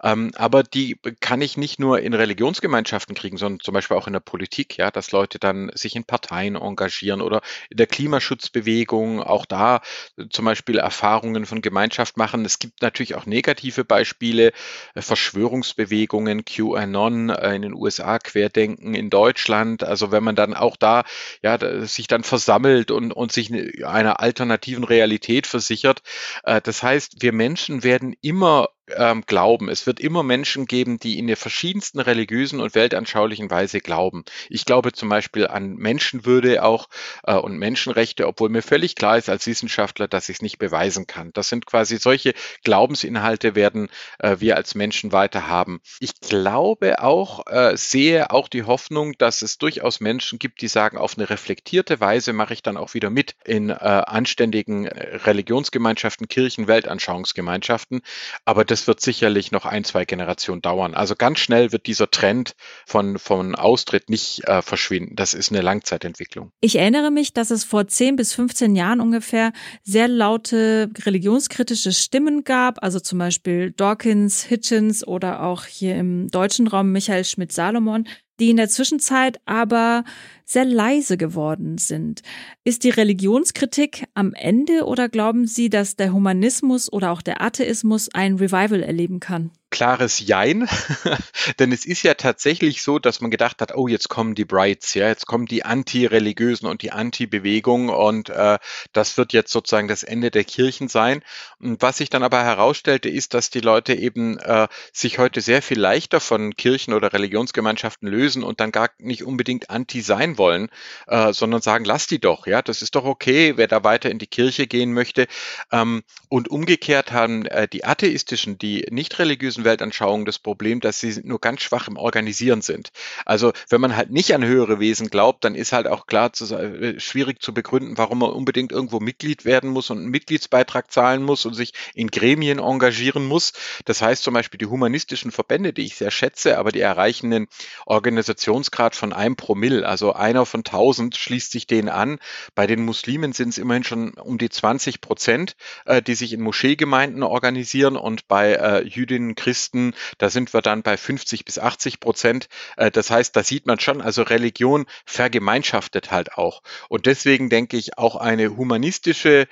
ähm, 0.03 0.33
aber 0.35 0.63
die 0.63 0.99
kann 1.21 1.41
ich 1.41 1.57
nicht 1.57 1.79
nur 1.79 2.01
in 2.01 2.15
Religionsgemeinschaften 2.15 3.15
kriegen, 3.15 3.37
sondern 3.37 3.61
zum 3.61 3.75
Beispiel 3.75 3.97
auch 3.97 4.09
in 4.09 4.13
der 4.13 4.21
Politik, 4.21 4.77
ja, 4.77 4.91
dass 4.91 5.13
Leute 5.13 5.39
dann 5.39 5.71
sich 5.75 5.95
in 5.95 6.05
Parteien 6.05 6.57
engagieren 6.57 7.21
oder 7.21 7.41
in 7.71 7.77
der 7.77 7.87
Klimaschutzbewegung 7.87 9.23
auch 9.23 9.47
da 9.47 9.81
äh, 10.17 10.25
zum 10.31 10.45
Beispiel 10.45 10.79
Erfahrungen 10.79 11.47
von 11.47 11.63
Gemeinschaft 11.63 12.17
machen. 12.17 12.45
Es 12.45 12.59
gibt 12.59 12.83
natürlich 12.83 13.15
auch 13.15 13.27
negative 13.27 13.85
Beispiele, 13.85 14.53
äh, 14.95 15.03
Verschwörungsbewegungen, 15.03 16.45
QAnon 16.45 17.31
in 17.31 17.63
den 17.63 17.75
USA, 17.75 18.19
Querdenken 18.19 18.95
in 18.95 19.11
Deutschland. 19.11 19.85
Also 19.85 20.11
wenn 20.11 20.25
man 20.25 20.35
dann 20.35 20.55
auch 20.55 20.77
da 20.77 21.05
ja 21.43 21.87
sich 21.87 22.09
dann 22.09 22.25
versammelt 22.25 22.91
und, 22.91 23.13
und 23.13 23.36
sich 23.37 23.53
einer 23.85 24.21
alternativen 24.21 24.83
Realität 24.83 25.47
versichert. 25.47 26.03
Äh, 26.43 26.61
das 26.61 26.83
heißt, 26.83 27.23
wir 27.23 27.33
Menschen 27.33 27.85
werden 27.85 28.15
immer 28.21 28.69
ähm, 28.95 29.25
glauben. 29.27 29.69
Es 29.69 29.87
wird 29.87 30.01
immer 30.01 30.23
Menschen 30.23 30.67
geben, 30.67 30.99
die 30.99 31.19
in 31.19 31.27
der 31.27 31.37
verschiedensten 31.37 32.01
religiösen 32.01 32.61
und 32.61 32.75
weltanschaulichen 32.75 33.51
Weise 33.51 33.81
glauben. 33.81 34.25
Ich 34.49 34.65
glaube 34.65 34.93
zum 34.93 35.09
Beispiel 35.09 35.47
an 35.47 35.77
Menschenwürde 35.77 36.63
auch 36.63 36.89
äh, 37.25 37.35
und 37.35 37.59
Menschenrechte, 37.59 38.27
obwohl 38.27 38.49
mir 38.49 38.63
völlig 38.63 38.95
klar 38.95 39.19
ist 39.19 39.29
als 39.29 39.47
Wissenschaftler, 39.47 40.09
dass 40.09 40.29
ich 40.29 40.37
es 40.37 40.43
nicht 40.43 40.59
beweisen 40.59 41.07
kann. 41.07 41.33
Das 41.33 41.49
sind 41.49 41.67
quasi 41.67 41.97
solche 41.97 42.35
Glaubensinhalte 42.65 43.55
werden 43.55 43.89
äh, 44.19 44.37
wir 44.39 44.57
als 44.57 44.75
Menschen 44.75 45.13
weiter 45.13 45.49
haben. 45.49 45.81
Ich 46.01 46.21
glaube 46.21 47.03
auch, 47.03 47.47
äh, 47.47 47.77
sehe 47.77 48.31
auch 48.31 48.49
die 48.49 48.65
Hoffnung, 48.65 49.15
dass 49.19 49.43
es 49.43 49.59
durchaus 49.59 50.01
Menschen 50.01 50.39
gibt, 50.39 50.61
die 50.61 50.69
sagen, 50.69 50.99
auf 50.99 51.17
eine 51.17 51.31
reflektierte 51.31 52.01
Weise 52.01 52.33
mache 52.33 52.53
ich 52.53 52.63
dann 52.63 52.77
auch 52.77 52.95
wieder 52.95 53.11
mit 53.11 53.35
in 53.45 53.71
äh, 53.71 53.75
anständigen 53.75 54.87
äh, 54.87 55.17
Religionsgemeinschaften, 55.17 56.29
Kirchen, 56.29 56.67
Weltanschauungsgemeinschaften. 56.69 58.03
Aber 58.45 58.65
das 58.65 58.76
das 58.77 58.87
wird 58.87 59.01
sicherlich 59.01 59.53
noch 59.53 59.65
ein, 59.65 59.85
zwei 59.85 60.05
Generationen 60.05 60.61
dauern. 60.61 60.93
Also 60.93 61.15
ganz 61.17 61.39
schnell 61.39 61.73
wird 61.73 61.87
dieser 61.87 62.11
Trend 62.11 62.53
von, 62.85 63.19
von 63.19 63.55
Austritt 63.55 64.11
nicht 64.11 64.47
äh, 64.47 64.61
verschwinden. 64.61 65.17
Das 65.17 65.33
ist 65.33 65.51
eine 65.51 65.63
Langzeitentwicklung. 65.63 66.51
Ich 66.61 66.77
erinnere 66.77 67.11
mich, 67.11 67.33
dass 67.33 67.51
es 67.51 67.65
vor 67.65 67.89
10 67.89 68.17
bis 68.17 68.35
15 68.35 68.77
Jahren 68.77 69.01
ungefähr 69.01 69.53
sehr 69.83 70.09
laute 70.09 70.91
religionskritische 71.07 71.93
Stimmen 71.93 72.45
gab, 72.45 72.83
also 72.83 73.01
zum 73.01 73.19
Beispiel 73.19 73.71
Dawkins, 73.71 74.43
Hitchens 74.43 75.07
oder 75.07 75.43
auch 75.43 75.65
hier 75.65 75.97
im 75.97 76.29
deutschen 76.29 76.67
Raum 76.67 76.93
Michael 76.93 77.25
Schmidt-Salomon, 77.25 78.07
die 78.41 78.51
in 78.51 78.57
der 78.57 78.69
Zwischenzeit 78.69 79.41
aber 79.47 80.05
sehr 80.45 80.65
leise 80.65 81.17
geworden 81.17 81.79
sind. 81.79 82.23
Ist 82.65 82.85
die 82.85 82.91
Religionskritik 82.91 84.05
am 84.15 84.33
Ende 84.35 84.85
oder 84.85 85.09
glauben 85.09 85.47
Sie, 85.47 85.71
dass 85.71 85.97
der 85.97 86.13
Humanismus 86.13 86.93
oder 86.93 87.13
auch 87.13 87.23
der 87.23 87.41
Atheismus 87.41 88.09
ein 88.13 88.37
Revival 88.37 88.83
erleben 88.83 89.21
kann? 89.21 89.51
Klares 89.77 90.27
Jein, 90.27 90.67
denn 91.59 91.71
es 91.71 91.85
ist 91.85 92.03
ja 92.03 92.15
tatsächlich 92.15 92.83
so, 92.83 92.99
dass 92.99 93.21
man 93.21 93.31
gedacht 93.31 93.61
hat, 93.61 93.75
oh, 93.75 93.89
jetzt 93.89 94.09
kommen 94.09 94.35
die 94.35 94.47
Brights, 94.47 94.95
ja, 94.95 95.07
jetzt 95.07 95.27
kommen 95.27 95.45
die 95.45 95.67
Anti-Religiösen 95.67 96.67
und 96.67 96.81
die 96.81 96.93
Anti-Bewegung 96.93 97.91
und 97.91 98.31
äh, 98.31 98.59
das 98.95 99.19
wird 99.19 99.35
jetzt 99.35 99.53
sozusagen 99.53 99.87
das 99.87 100.03
Ende 100.03 100.31
der 100.31 100.45
Kirchen 100.45 100.89
sein. 100.89 101.23
Und 101.61 101.83
was 101.83 101.99
sich 101.99 102.09
dann 102.09 102.23
aber 102.23 102.43
herausstellte, 102.43 103.11
ist, 103.11 103.35
dass 103.35 103.51
die 103.51 103.61
Leute 103.61 103.93
eben 103.93 104.39
äh, 104.39 104.67
sich 104.95 105.19
heute 105.19 105.43
sehr 105.43 105.61
viel 105.61 105.79
leichter 105.79 106.21
von 106.21 106.57
Kirchen 106.57 106.95
oder 106.95 107.13
Religionsgemeinschaften 107.13 108.09
lösen 108.09 108.45
und 108.45 108.61
dann 108.61 108.73
gar 108.73 108.89
nicht 108.97 109.25
unbedingt 109.25 109.69
Anti 109.69 110.01
sein 110.01 110.39
wollen, 110.39 110.71
äh, 111.07 111.35
sondern 111.35 111.61
sagen, 111.61 111.85
lass 111.85 112.07
die 112.07 112.19
doch, 112.19 112.47
ja, 112.47 112.63
das 112.63 112.81
ist 112.81 112.95
doch 112.95 113.05
okay, 113.05 113.59
wer 113.59 113.69
da 113.69 113.85
weiter 113.85 114.11
in 114.11 114.19
die 114.19 114.27
Kirche 114.27 114.67
gehen 114.67 114.95
möchte. 114.95 115.27
Ähm, 115.71 116.03
und 116.31 116.49
umgekehrt 116.49 117.13
haben 117.13 117.45
äh, 117.45 117.69
die 117.69 117.85
atheistischen, 117.85 118.57
die 118.57 118.87
nicht 118.91 119.19
religiösen 119.19 119.66
Weltanschauungen 119.67 120.25
das 120.25 120.39
Problem, 120.39 120.81
dass 120.81 120.99
sie 120.99 121.21
nur 121.23 121.39
ganz 121.39 121.61
schwach 121.61 121.89
im 121.89 121.99
Organisieren 121.99 122.63
sind. 122.63 122.89
Also 123.27 123.53
wenn 123.69 123.83
man 123.83 123.95
halt 123.95 124.11
nicht 124.11 124.35
an 124.35 124.43
höhere 124.43 124.81
Wesen 124.81 125.11
glaubt, 125.11 125.45
dann 125.45 125.55
ist 125.55 125.73
halt 125.73 125.87
auch 125.87 126.07
klar 126.07 126.33
zu, 126.33 126.55
äh, 126.55 126.99
schwierig 126.99 127.43
zu 127.43 127.53
begründen, 127.53 127.99
warum 127.99 128.21
man 128.21 128.31
unbedingt 128.31 128.73
irgendwo 128.73 129.01
Mitglied 129.01 129.45
werden 129.45 129.69
muss 129.69 129.91
und 129.91 129.99
einen 129.99 130.11
Mitgliedsbeitrag 130.11 130.91
zahlen 130.91 131.23
muss 131.23 131.45
und 131.45 131.53
sich 131.53 131.75
in 131.95 132.09
Gremien 132.09 132.59
engagieren 132.59 133.27
muss. 133.27 133.53
Das 133.85 134.01
heißt 134.01 134.23
zum 134.23 134.33
Beispiel 134.33 134.59
die 134.59 134.67
humanistischen 134.67 135.31
Verbände, 135.31 135.75
die 135.75 135.85
ich 135.85 135.97
sehr 135.97 136.11
schätze, 136.11 136.57
aber 136.57 136.73
die 136.73 136.81
erreichen 136.81 137.33
einen 137.33 137.49
Organisationsgrad 137.85 138.95
von 138.95 139.13
einem 139.13 139.37
Promille, 139.37 139.87
also 139.87 140.13
einer 140.13 140.47
von 140.47 140.65
tausend 140.65 141.17
schließt 141.17 141.53
sich 141.53 141.67
denen 141.67 141.89
an. 141.89 142.19
Bei 142.55 142.67
den 142.67 142.85
Muslimen 142.85 143.33
sind 143.33 143.51
es 143.51 143.59
immerhin 143.59 143.85
schon 143.85 144.15
um 144.15 144.39
die 144.39 144.49
20 144.49 145.01
Prozent, 145.01 145.57
äh, 145.85 146.01
die 146.01 146.15
sich 146.15 146.33
in 146.33 146.41
Moscheegemeinden 146.41 147.23
organisieren 147.23 147.97
und 147.97 148.29
bei 148.29 148.53
äh, 148.55 148.87
Jüdinnen, 148.87 149.35
Christen, 149.47 149.95
da 150.19 150.29
sind 150.29 150.53
wir 150.53 150.61
dann 150.61 150.83
bei 150.83 150.97
50 150.97 151.45
bis 151.45 151.61
80 151.61 152.01
Prozent. 152.01 152.49
Äh, 152.77 152.91
das 152.91 153.13
heißt, 153.13 153.37
da 153.37 153.45
sieht 153.45 153.65
man 153.65 153.79
schon, 153.79 154.03
also 154.03 154.23
Religion 154.23 154.87
vergemeinschaftet 155.05 156.11
halt 156.11 156.33
auch. 156.33 156.63
Und 156.89 157.07
deswegen 157.07 157.49
denke 157.49 157.77
ich, 157.77 157.97
auch 157.97 158.17
eine 158.17 158.57
humanistische 158.57 159.47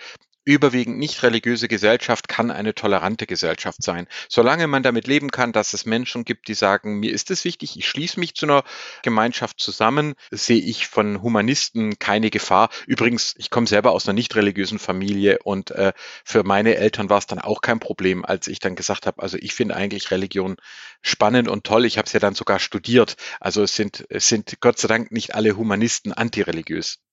überwiegend 0.45 0.99
nicht 0.99 1.23
religiöse 1.23 1.69
Gesellschaft 1.69 2.29
kann 2.29 2.51
eine 2.51 2.75
tolerante 2.75 3.27
Gesellschaft 3.27 3.83
sein. 3.83 4.07
Solange 4.29 4.67
man 4.67 4.83
damit 4.83 5.07
leben 5.07 5.31
kann, 5.31 5.53
dass 5.53 5.73
es 5.73 5.87
Menschen 5.87 6.25
gibt, 6.25 6.49
die 6.49 6.55
sagen, 6.55 7.01
mir 7.01 7.13
ist 7.13 7.31
es 7.31 7.45
wichtig, 7.45 7.77
ich 7.79 7.89
schließe 7.89 8.21
mich 8.21 8.35
zu 8.35 8.47
einer 8.47 8.65
Gemeinschaft 9.03 9.61
zusammen, 9.61 10.15
sehe 10.31 10.61
ich 10.61 10.87
von 10.87 11.23
Humanisten 11.23 11.99
keine 11.99 12.31
Gefahr. 12.31 12.69
Übrigens, 12.87 13.35
ich 13.39 13.51
komme 13.51 13.67
selber 13.67 13.93
aus 13.93 14.07
einer 14.07 14.15
nicht 14.15 14.35
religiösen 14.37 14.79
Familie 14.79 15.39
und 15.45 15.71
äh, 15.71 15.93
für 16.25 16.45
meine 16.45 16.77
Eltern 16.77 17.09
war 17.09 17.19
es 17.19 17.27
dann 17.27 17.39
auch 17.39 17.61
kein 17.61 17.81
Problem, 17.81 18.25
als 18.25 18.49
ich 18.49 18.59
dann 18.59 18.77
gesagt 18.77 19.07
habe, 19.07 19.23
also 19.23 19.39
ich 19.41 19.55
finde 19.55 19.77
eigentlich 19.77 20.11
Religion 20.11 20.57
spannend 21.03 21.49
und 21.49 21.65
toll. 21.65 21.85
Ich 21.85 21.99
habe 21.99 22.07
es 22.07 22.13
ja 22.13 22.21
dann 22.21 22.35
sogar 22.35 22.59
studiert. 22.59 23.17
Also 23.41 23.63
es 23.63 23.77
sind, 23.77 24.05
es 24.09 24.29
sind 24.29 24.61
Gott 24.61 24.79
sei 24.79 24.89
Dank 24.89 25.13
nicht 25.13 25.35
alle 25.35 25.57
Humanisten 25.57 26.13
antireligiös. 26.13 27.04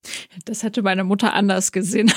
Das 0.46 0.64
hätte 0.64 0.82
meine 0.82 1.04
Mutter 1.04 1.34
anders 1.34 1.72
gesehen. 1.72 2.12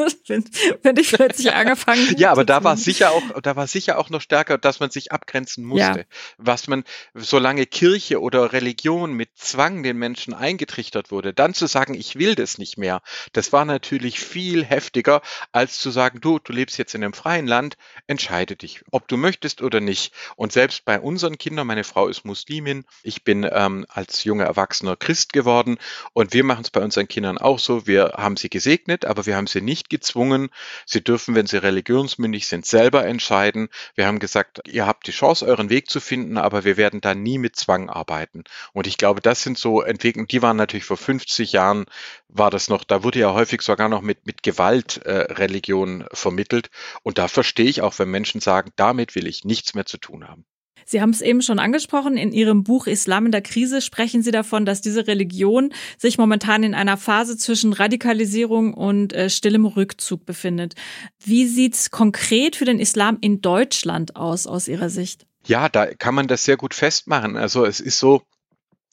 wenn, 0.26 0.44
wenn 0.82 0.96
ich 0.96 1.12
plötzlich 1.12 1.52
angefangen 1.52 2.06
hätte. 2.06 2.20
Ja, 2.20 2.32
aber 2.32 2.44
da 2.44 2.64
war 2.64 2.76
sicher 2.76 3.10
auch, 3.10 3.22
da 3.42 3.56
war 3.56 3.66
sicher 3.66 3.98
auch 3.98 4.10
noch 4.10 4.20
stärker, 4.20 4.58
dass 4.58 4.80
man 4.80 4.90
sich 4.90 5.12
abgrenzen 5.12 5.64
musste. 5.64 6.00
Ja. 6.00 6.04
Was 6.38 6.68
man, 6.68 6.84
solange 7.14 7.66
Kirche 7.66 8.20
oder 8.20 8.52
Religion 8.52 9.12
mit 9.12 9.30
Zwang 9.36 9.82
den 9.82 9.96
Menschen 9.96 10.34
eingetrichtert 10.34 11.10
wurde, 11.10 11.32
dann 11.32 11.54
zu 11.54 11.66
sagen, 11.66 11.94
ich 11.94 12.16
will 12.16 12.34
das 12.34 12.58
nicht 12.58 12.78
mehr, 12.78 13.02
das 13.32 13.52
war 13.52 13.64
natürlich 13.64 14.20
viel 14.20 14.64
heftiger, 14.64 15.22
als 15.52 15.78
zu 15.78 15.90
sagen, 15.90 16.20
du, 16.20 16.38
du 16.38 16.52
lebst 16.52 16.78
jetzt 16.78 16.94
in 16.94 17.02
einem 17.02 17.12
freien 17.12 17.46
Land, 17.46 17.76
entscheide 18.06 18.56
dich, 18.56 18.82
ob 18.90 19.08
du 19.08 19.16
möchtest 19.16 19.62
oder 19.62 19.80
nicht. 19.80 20.12
Und 20.36 20.52
selbst 20.52 20.84
bei 20.84 21.00
unseren 21.00 21.38
Kindern, 21.38 21.66
meine 21.66 21.84
Frau 21.84 22.08
ist 22.08 22.24
Muslimin, 22.24 22.84
ich 23.02 23.24
bin 23.24 23.48
ähm, 23.50 23.86
als 23.88 24.24
junger 24.24 24.44
Erwachsener 24.44 24.96
Christ 24.96 25.32
geworden 25.32 25.78
und 26.12 26.32
wir 26.32 26.44
machen 26.44 26.62
es 26.62 26.70
bei 26.70 26.82
unseren 26.82 27.08
Kindern 27.08 27.29
auch 27.38 27.58
so, 27.58 27.86
wir 27.86 28.14
haben 28.16 28.36
sie 28.36 28.50
gesegnet, 28.50 29.04
aber 29.04 29.26
wir 29.26 29.36
haben 29.36 29.46
sie 29.46 29.60
nicht 29.60 29.90
gezwungen. 29.90 30.50
Sie 30.86 31.02
dürfen, 31.02 31.34
wenn 31.34 31.46
sie 31.46 31.62
religionsmündig 31.62 32.46
sind, 32.46 32.66
selber 32.66 33.04
entscheiden. 33.06 33.68
Wir 33.94 34.06
haben 34.06 34.18
gesagt, 34.18 34.62
ihr 34.68 34.86
habt 34.86 35.06
die 35.06 35.12
Chance, 35.12 35.46
euren 35.46 35.70
Weg 35.70 35.90
zu 35.90 36.00
finden, 36.00 36.38
aber 36.38 36.64
wir 36.64 36.76
werden 36.76 37.00
da 37.00 37.14
nie 37.14 37.38
mit 37.38 37.56
Zwang 37.56 37.90
arbeiten. 37.90 38.44
Und 38.72 38.86
ich 38.86 38.98
glaube, 38.98 39.20
das 39.20 39.42
sind 39.42 39.58
so 39.58 39.82
Entwicklungen, 39.82 40.28
die 40.28 40.42
waren 40.42 40.56
natürlich 40.56 40.84
vor 40.84 40.96
50 40.96 41.52
Jahren, 41.52 41.86
war 42.28 42.50
das 42.50 42.68
noch, 42.68 42.84
da 42.84 43.02
wurde 43.02 43.18
ja 43.18 43.32
häufig 43.32 43.62
sogar 43.62 43.88
noch 43.88 44.02
mit, 44.02 44.26
mit 44.26 44.42
Gewalt 44.42 44.98
äh, 44.98 45.32
Religion 45.32 46.06
vermittelt. 46.12 46.70
Und 47.02 47.18
da 47.18 47.28
verstehe 47.28 47.66
ich 47.68 47.82
auch, 47.82 47.98
wenn 47.98 48.10
Menschen 48.10 48.40
sagen, 48.40 48.70
damit 48.76 49.14
will 49.14 49.26
ich 49.26 49.44
nichts 49.44 49.74
mehr 49.74 49.86
zu 49.86 49.98
tun 49.98 50.28
haben. 50.28 50.44
Sie 50.90 51.00
haben 51.00 51.10
es 51.10 51.20
eben 51.20 51.40
schon 51.40 51.60
angesprochen. 51.60 52.16
In 52.16 52.32
Ihrem 52.32 52.64
Buch 52.64 52.88
Islam 52.88 53.26
in 53.26 53.30
der 53.30 53.42
Krise 53.42 53.80
sprechen 53.80 54.24
Sie 54.24 54.32
davon, 54.32 54.66
dass 54.66 54.80
diese 54.80 55.06
Religion 55.06 55.72
sich 55.96 56.18
momentan 56.18 56.64
in 56.64 56.74
einer 56.74 56.96
Phase 56.96 57.36
zwischen 57.36 57.72
Radikalisierung 57.72 58.74
und 58.74 59.12
äh, 59.12 59.30
stillem 59.30 59.66
Rückzug 59.66 60.26
befindet. 60.26 60.74
Wie 61.20 61.46
sieht's 61.46 61.92
konkret 61.92 62.56
für 62.56 62.64
den 62.64 62.80
Islam 62.80 63.18
in 63.20 63.40
Deutschland 63.40 64.16
aus, 64.16 64.48
aus 64.48 64.66
Ihrer 64.66 64.90
Sicht? 64.90 65.26
Ja, 65.46 65.68
da 65.68 65.86
kann 65.94 66.16
man 66.16 66.26
das 66.26 66.42
sehr 66.42 66.56
gut 66.56 66.74
festmachen. 66.74 67.36
Also 67.36 67.64
es 67.64 67.78
ist 67.78 68.00
so, 68.00 68.22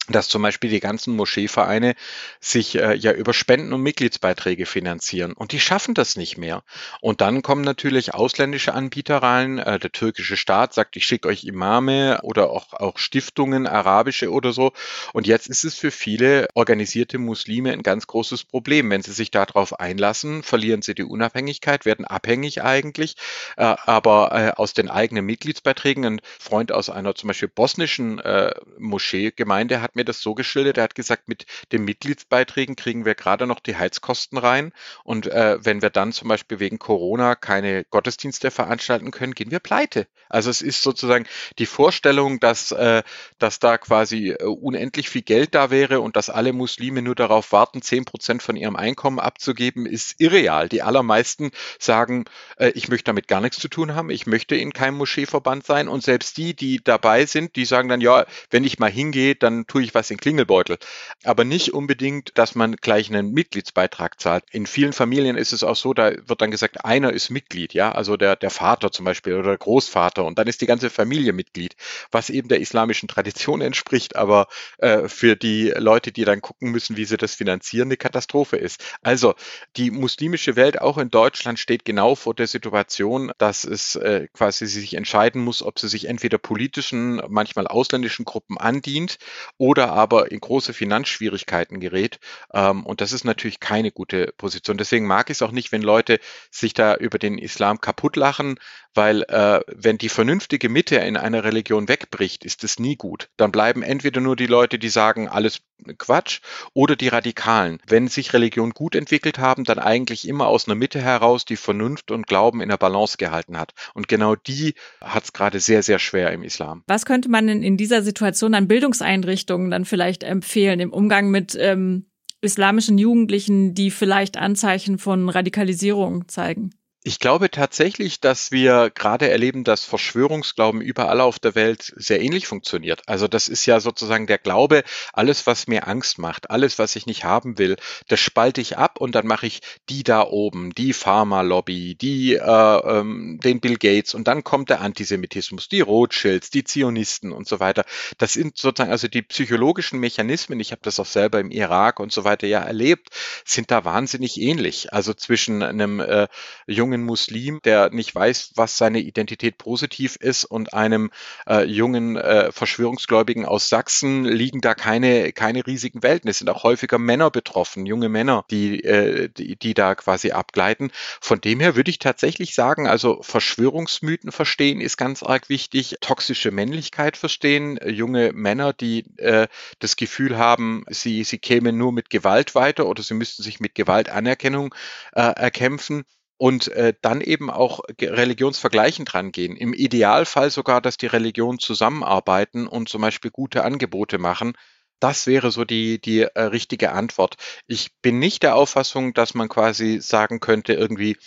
dass 0.09 0.27
zum 0.27 0.41
Beispiel 0.41 0.69
die 0.69 0.79
ganzen 0.79 1.15
Moscheevereine 1.15 1.95
sich 2.39 2.75
äh, 2.75 2.95
ja 2.95 3.11
über 3.11 3.33
Spenden 3.33 3.73
und 3.73 3.81
Mitgliedsbeiträge 3.81 4.65
finanzieren 4.65 5.33
und 5.33 5.51
die 5.51 5.59
schaffen 5.59 5.93
das 5.93 6.15
nicht 6.15 6.37
mehr. 6.37 6.63
Und 7.01 7.21
dann 7.21 7.41
kommen 7.41 7.63
natürlich 7.63 8.13
ausländische 8.13 8.73
Anbieter 8.73 9.17
rein. 9.17 9.59
Äh, 9.59 9.79
der 9.79 9.91
türkische 9.91 10.37
Staat 10.37 10.73
sagt, 10.73 10.95
ich 10.95 11.05
schicke 11.05 11.27
euch 11.27 11.43
Imame 11.43 12.19
oder 12.23 12.49
auch, 12.49 12.73
auch 12.73 12.97
Stiftungen, 12.97 13.67
arabische 13.67 14.31
oder 14.31 14.53
so. 14.53 14.71
Und 15.13 15.27
jetzt 15.27 15.47
ist 15.47 15.63
es 15.63 15.75
für 15.75 15.91
viele 15.91 16.47
organisierte 16.53 17.17
Muslime 17.17 17.73
ein 17.73 17.83
ganz 17.83 18.07
großes 18.07 18.45
Problem. 18.45 18.89
Wenn 18.89 19.01
sie 19.01 19.13
sich 19.13 19.31
darauf 19.31 19.79
einlassen, 19.79 20.43
verlieren 20.43 20.81
sie 20.81 20.95
die 20.95 21.03
Unabhängigkeit, 21.03 21.85
werden 21.85 22.05
abhängig 22.05 22.63
eigentlich. 22.63 23.15
Äh, 23.57 23.75
aber 23.85 24.31
äh, 24.31 24.51
aus 24.55 24.73
den 24.73 24.89
eigenen 24.89 25.25
Mitgliedsbeiträgen, 25.25 26.05
ein 26.05 26.21
Freund 26.39 26.71
aus 26.71 26.89
einer 26.89 27.15
zum 27.15 27.27
Beispiel 27.27 27.49
bosnischen 27.49 28.19
äh, 28.19 28.53
Moscheegemeinde 28.77 29.81
hat 29.81 29.96
mir 29.97 30.05
das 30.05 30.21
so 30.21 30.33
geschildert, 30.33 30.77
er 30.77 30.83
hat 30.83 30.95
gesagt, 30.95 31.27
mit 31.27 31.45
den 31.71 31.83
Mitgliedsbeiträgen 31.83 32.75
kriegen 32.75 33.03
wir 33.05 33.15
gerade 33.15 33.47
noch 33.47 33.59
die 33.59 33.75
Heizkosten 33.75 34.37
rein 34.37 34.71
und 35.03 35.27
äh, 35.27 35.57
wenn 35.61 35.81
wir 35.81 35.89
dann 35.89 36.13
zum 36.13 36.29
Beispiel 36.29 36.59
wegen 36.59 36.79
Corona 36.79 37.35
keine 37.35 37.83
Gottesdienste 37.83 38.51
veranstalten 38.51 39.11
können, 39.11 39.33
gehen 39.33 39.51
wir 39.51 39.59
pleite. 39.59 40.07
Also 40.29 40.49
es 40.49 40.61
ist 40.61 40.81
sozusagen 40.81 41.25
die 41.57 41.65
Vorstellung, 41.65 42.39
dass, 42.39 42.71
äh, 42.71 43.03
dass 43.39 43.59
da 43.59 43.77
quasi 43.77 44.31
äh, 44.31 44.43
unendlich 44.43 45.09
viel 45.09 45.21
Geld 45.21 45.55
da 45.55 45.69
wäre 45.71 46.01
und 46.01 46.15
dass 46.15 46.29
alle 46.29 46.53
Muslime 46.53 47.01
nur 47.01 47.15
darauf 47.15 47.51
warten, 47.51 47.81
zehn 47.81 48.05
Prozent 48.05 48.43
von 48.43 48.55
ihrem 48.55 48.75
Einkommen 48.75 49.19
abzugeben, 49.19 49.85
ist 49.85 50.19
irreal. 50.19 50.69
Die 50.69 50.81
allermeisten 50.81 51.51
sagen, 51.79 52.25
äh, 52.57 52.69
ich 52.69 52.89
möchte 52.89 53.05
damit 53.05 53.27
gar 53.27 53.41
nichts 53.41 53.59
zu 53.59 53.67
tun 53.67 53.95
haben, 53.95 54.09
ich 54.09 54.27
möchte 54.27 54.55
in 54.55 54.73
keinem 54.73 54.97
Moscheeverband 54.97 55.65
sein 55.65 55.87
und 55.87 56.03
selbst 56.03 56.37
die, 56.37 56.55
die 56.55 56.83
dabei 56.83 57.25
sind, 57.25 57.55
die 57.55 57.65
sagen 57.65 57.89
dann, 57.89 58.01
ja, 58.01 58.25
wenn 58.49 58.63
ich 58.63 58.79
mal 58.79 58.91
hingehe, 58.91 59.35
dann 59.35 59.65
tue 59.67 59.83
ich 59.83 59.87
ich 59.88 59.96
was 59.96 60.12
in 60.12 60.17
Klingelbeutel. 60.17 60.77
Aber 61.24 61.44
nicht 61.44 61.74
unbedingt, 61.74 62.38
dass 62.38 62.56
man 62.56 62.75
gleich 62.75 63.10
einen 63.10 63.32
Mitgliedsbeitrag 63.32 64.20
zahlt. 64.20 64.44
In 64.51 64.65
vielen 64.65 64.94
Familien 64.94 65.38
ist 65.38 65.53
es 65.53 65.63
auch 65.63 65.75
so, 65.75 65.94
da 65.94 66.12
wird 66.27 66.41
dann 66.41 66.51
gesagt, 66.51 66.86
einer 66.86 67.13
ist 67.13 67.29
Mitglied, 67.29 67.74
ja, 67.74 67.91
also 67.91 68.17
der, 68.17 68.36
der 68.36 68.50
Vater 68.50 68.91
zum 68.91 69.06
Beispiel 69.06 69.34
oder 69.34 69.50
der 69.50 69.58
Großvater 69.58 70.25
und 70.25 70.38
dann 70.38 70.48
ist 70.48 70.62
die 70.62 70.65
ganze 70.65 70.89
Familie 70.89 71.34
Mitglied, 71.34 71.75
was 72.12 72.29
eben 72.29 72.48
der 72.48 72.60
islamischen 72.60 73.08
Tradition 73.08 73.62
entspricht, 73.67 74.15
aber 74.15 74.48
äh, 74.77 75.08
für 75.08 75.36
die 75.36 75.74
Leute, 75.75 76.12
die 76.12 76.25
dann 76.25 76.41
gucken 76.41 76.72
müssen, 76.72 76.98
wie 76.98 77.06
sie 77.06 77.17
das 77.17 77.36
finanzieren, 77.36 77.88
eine 77.88 77.98
Katastrophe 77.98 78.58
ist. 78.58 78.84
Also 79.01 79.36
die 79.75 79.91
muslimische 79.91 80.56
Welt 80.56 80.82
auch 80.82 80.98
in 80.98 81.10
Deutschland 81.10 81.60
steht 81.60 81.86
genau 81.86 82.15
vor 82.15 82.34
der 82.34 82.48
Situation, 82.48 83.32
dass 83.38 83.63
es 83.63 83.96
äh, 83.96 84.27
quasi 84.34 84.65
sich 84.67 84.96
entscheiden 84.96 85.44
muss, 85.44 85.62
ob 85.62 85.79
sie 85.79 85.88
sich 85.88 86.06
entweder 86.06 86.38
politischen, 86.38 87.22
manchmal 87.29 87.67
ausländischen 87.67 88.25
Gruppen 88.25 88.58
andient 88.58 89.17
oder 89.58 89.76
oder 89.77 89.93
aber 89.93 90.31
in 90.31 90.39
große 90.39 90.74
Finanzschwierigkeiten 90.74 91.79
gerät. 91.79 92.19
Ähm, 92.53 92.86
und 92.86 93.00
das 93.00 93.12
ist 93.12 93.24
natürlich 93.24 93.60
keine 93.60 93.91
gute 93.91 94.34
Position. 94.38 94.77
Deswegen 94.77 95.05
mag 95.05 95.29
ich 95.29 95.38
es 95.38 95.41
auch 95.43 95.51
nicht, 95.51 95.72
wenn 95.72 95.84
Leute 95.84 96.19
sich 96.50 96.74
da 96.74 96.96
über 96.96 97.19
den 97.19 97.38
Islam 97.38 97.79
kaputt 97.79 98.15
lachen, 98.15 98.60
weil 98.96 99.22
äh, 99.24 99.62
wenn 99.67 100.00
die 100.00 100.10
vernünftige 100.10 100.69
Mitte 100.69 100.96
in 100.96 101.15
einer 101.15 101.43
Religion 101.43 101.88
wegbricht, 101.88 102.43
ist 102.43 102.63
es 102.63 102.79
nie 102.79 102.96
gut. 102.96 103.29
Dann 103.38 103.51
bleiben 103.51 103.84
entweder 103.84 104.19
nur 104.19 104.36
die 104.36 104.48
Leute, 104.48 104.79
die 104.79 104.89
sagen, 104.89 105.27
alles 105.27 105.62
Quatsch, 105.98 106.41
oder 106.74 106.96
die 106.96 107.07
Radikalen. 107.07 107.79
Wenn 107.88 108.07
sich 108.07 108.34
Religionen 108.34 108.74
gut 108.74 108.96
entwickelt 108.96 109.39
haben, 109.39 109.63
dann 109.63 109.79
eigentlich 109.79 110.27
immer 110.27 110.48
aus 110.48 110.67
einer 110.67 110.75
Mitte 110.75 111.01
heraus, 111.01 111.46
die 111.46 111.55
Vernunft 111.55 112.12
und 112.12 112.27
Glauben 112.27 112.62
in 112.62 112.69
der 112.69 112.77
Balance 112.77 113.17
gehalten 113.17 113.57
hat. 113.57 113.74
Und 113.93 114.07
genau 114.07 114.36
die 114.36 114.75
hat 115.01 115.25
es 115.25 115.34
gerade 115.34 115.60
sehr, 115.60 115.84
sehr 115.84 116.00
schwer 116.00 116.31
im 116.31 116.43
Islam. 116.43 116.84
Was 116.88 117.05
könnte 117.05 117.29
man 117.29 117.48
denn 117.48 117.63
in 117.63 117.77
dieser 117.77 118.01
Situation 118.01 118.53
an 118.53 118.67
Bildungseinrichtungen 118.67 119.72
dann 119.72 119.86
vielleicht 119.86 120.24
empfehlen 120.24 120.79
im 120.79 120.93
Umgang 120.93 121.29
mit 121.29 121.55
ähm, 121.60 122.07
islamischen 122.41 122.98
Jugendlichen, 122.98 123.74
die 123.74 123.91
vielleicht 123.91 124.38
Anzeichen 124.38 124.98
von 124.98 125.29
Radikalisierung 125.29 126.27
zeigen? 126.27 126.72
Ich 127.07 127.19
glaube 127.19 127.49
tatsächlich, 127.49 128.19
dass 128.19 128.51
wir 128.51 128.91
gerade 128.93 129.29
erleben, 129.29 129.63
dass 129.63 129.85
Verschwörungsglauben 129.85 130.81
überall 130.81 131.21
auf 131.21 131.39
der 131.39 131.55
Welt 131.55 131.93
sehr 131.95 132.19
ähnlich 132.19 132.47
funktioniert. 132.47 133.03
Also 133.07 133.29
das 133.29 133.47
ist 133.47 133.65
ja 133.65 133.79
sozusagen 133.79 134.27
der 134.27 134.37
Glaube, 134.37 134.83
alles, 135.13 135.47
was 135.47 135.67
mir 135.67 135.87
Angst 135.87 136.17
macht, 136.17 136.51
alles, 136.51 136.79
was 136.79 136.97
ich 136.97 137.05
nicht 137.05 137.23
haben 137.23 137.57
will, 137.57 137.77
das 138.09 138.19
spalte 138.19 138.59
ich 138.59 138.77
ab 138.77 138.99
und 138.99 139.15
dann 139.15 139.25
mache 139.25 139.47
ich 139.47 139.61
die 139.87 140.03
da 140.03 140.23
oben, 140.23 140.75
die 140.75 140.91
Pharma-Lobby, 140.91 141.95
die, 141.95 142.33
äh, 142.33 142.41
ähm, 142.41 143.39
den 143.41 143.61
Bill 143.61 143.77
Gates 143.77 144.13
und 144.13 144.27
dann 144.27 144.43
kommt 144.43 144.69
der 144.69 144.81
Antisemitismus, 144.81 145.69
die 145.69 145.79
Rothschilds, 145.79 146.49
die 146.49 146.65
Zionisten 146.65 147.31
und 147.31 147.47
so 147.47 147.61
weiter. 147.61 147.85
Das 148.17 148.33
sind 148.33 148.57
sozusagen 148.57 148.91
also 148.91 149.07
die 149.07 149.21
psychologischen 149.21 150.01
Mechanismen, 150.01 150.59
ich 150.59 150.73
habe 150.73 150.81
das 150.83 150.99
auch 150.99 151.05
selber 151.05 151.39
im 151.39 151.51
Irak 151.51 152.01
und 152.01 152.11
so 152.11 152.25
weiter 152.25 152.47
ja 152.47 152.59
erlebt, 152.59 153.11
sind 153.45 153.71
da 153.71 153.85
wahnsinnig 153.85 154.41
ähnlich. 154.41 154.91
Also 154.91 155.13
zwischen 155.13 155.63
einem 155.63 156.01
äh, 156.01 156.27
jungen 156.65 156.96
jungen 156.97 157.05
Muslim, 157.05 157.59
der 157.63 157.89
nicht 157.91 158.13
weiß, 158.13 158.53
was 158.55 158.77
seine 158.77 158.99
Identität 158.99 159.57
positiv 159.57 160.15
ist 160.15 160.45
und 160.45 160.73
einem 160.73 161.11
äh, 161.47 161.63
jungen 161.63 162.17
äh, 162.17 162.51
Verschwörungsgläubigen 162.51 163.45
aus 163.45 163.69
Sachsen 163.69 164.25
liegen 164.25 164.61
da 164.61 164.73
keine, 164.73 165.31
keine 165.33 165.65
riesigen 165.65 166.03
Welten. 166.03 166.29
Es 166.29 166.39
sind 166.39 166.49
auch 166.49 166.63
häufiger 166.63 166.97
Männer 166.97 167.29
betroffen, 167.29 167.85
junge 167.85 168.09
Männer, 168.09 168.45
die, 168.49 168.83
äh, 168.83 169.29
die, 169.29 169.55
die 169.55 169.73
da 169.73 169.95
quasi 169.95 170.31
abgleiten. 170.31 170.91
Von 171.21 171.41
dem 171.41 171.59
her 171.59 171.75
würde 171.75 171.91
ich 171.91 171.99
tatsächlich 171.99 172.55
sagen, 172.55 172.87
also 172.87 173.21
Verschwörungsmythen 173.21 174.31
verstehen 174.31 174.81
ist 174.81 174.97
ganz 174.97 175.23
arg 175.23 175.49
wichtig, 175.49 175.97
toxische 176.01 176.51
Männlichkeit 176.51 177.17
verstehen, 177.17 177.79
junge 177.85 178.31
Männer, 178.33 178.73
die 178.73 179.05
äh, 179.17 179.47
das 179.79 179.95
Gefühl 179.95 180.37
haben, 180.37 180.83
sie, 180.89 181.23
sie 181.23 181.37
kämen 181.37 181.77
nur 181.77 181.91
mit 181.91 182.09
Gewalt 182.09 182.55
weiter 182.55 182.87
oder 182.87 183.03
sie 183.03 183.13
müssten 183.13 183.43
sich 183.43 183.59
mit 183.59 183.75
Gewalt 183.75 184.09
Anerkennung 184.09 184.73
äh, 185.13 185.21
erkämpfen 185.21 186.03
und 186.38 186.67
äh, 186.70 186.94
dann 187.01 187.22
eben 187.22 187.50
auch 187.50 187.82
religionsvergleichend 188.00 189.13
rangehen. 189.13 189.56
Im 189.56 189.74
Idealfall 189.74 190.51
sogar, 190.51 190.82
dass 190.82 190.98
die 190.98 191.08
Religionen 191.08 191.60
zusammenarbeiten 191.60 192.67
und 192.67 192.89
zum 192.89 193.01
Beispiel 193.01 193.32
gute 193.32 193.63
Angebote 193.63 194.17
machen. 194.17 194.53
Das 195.00 195.27
wäre 195.27 195.51
so 195.51 195.65
die, 195.65 196.00
die 196.00 196.22
äh, 196.22 196.41
richtige 196.41 196.91
Antwort. 196.91 197.36
Ich 197.67 197.91
bin 198.01 198.20
nicht 198.20 198.44
der 198.44 198.56
Auffassung, 198.56 199.13
dass 199.13 199.34
man 199.34 199.50
quasi 199.50 200.00
sagen 200.00 200.39
könnte, 200.39 200.74
irgendwie, 200.74 201.17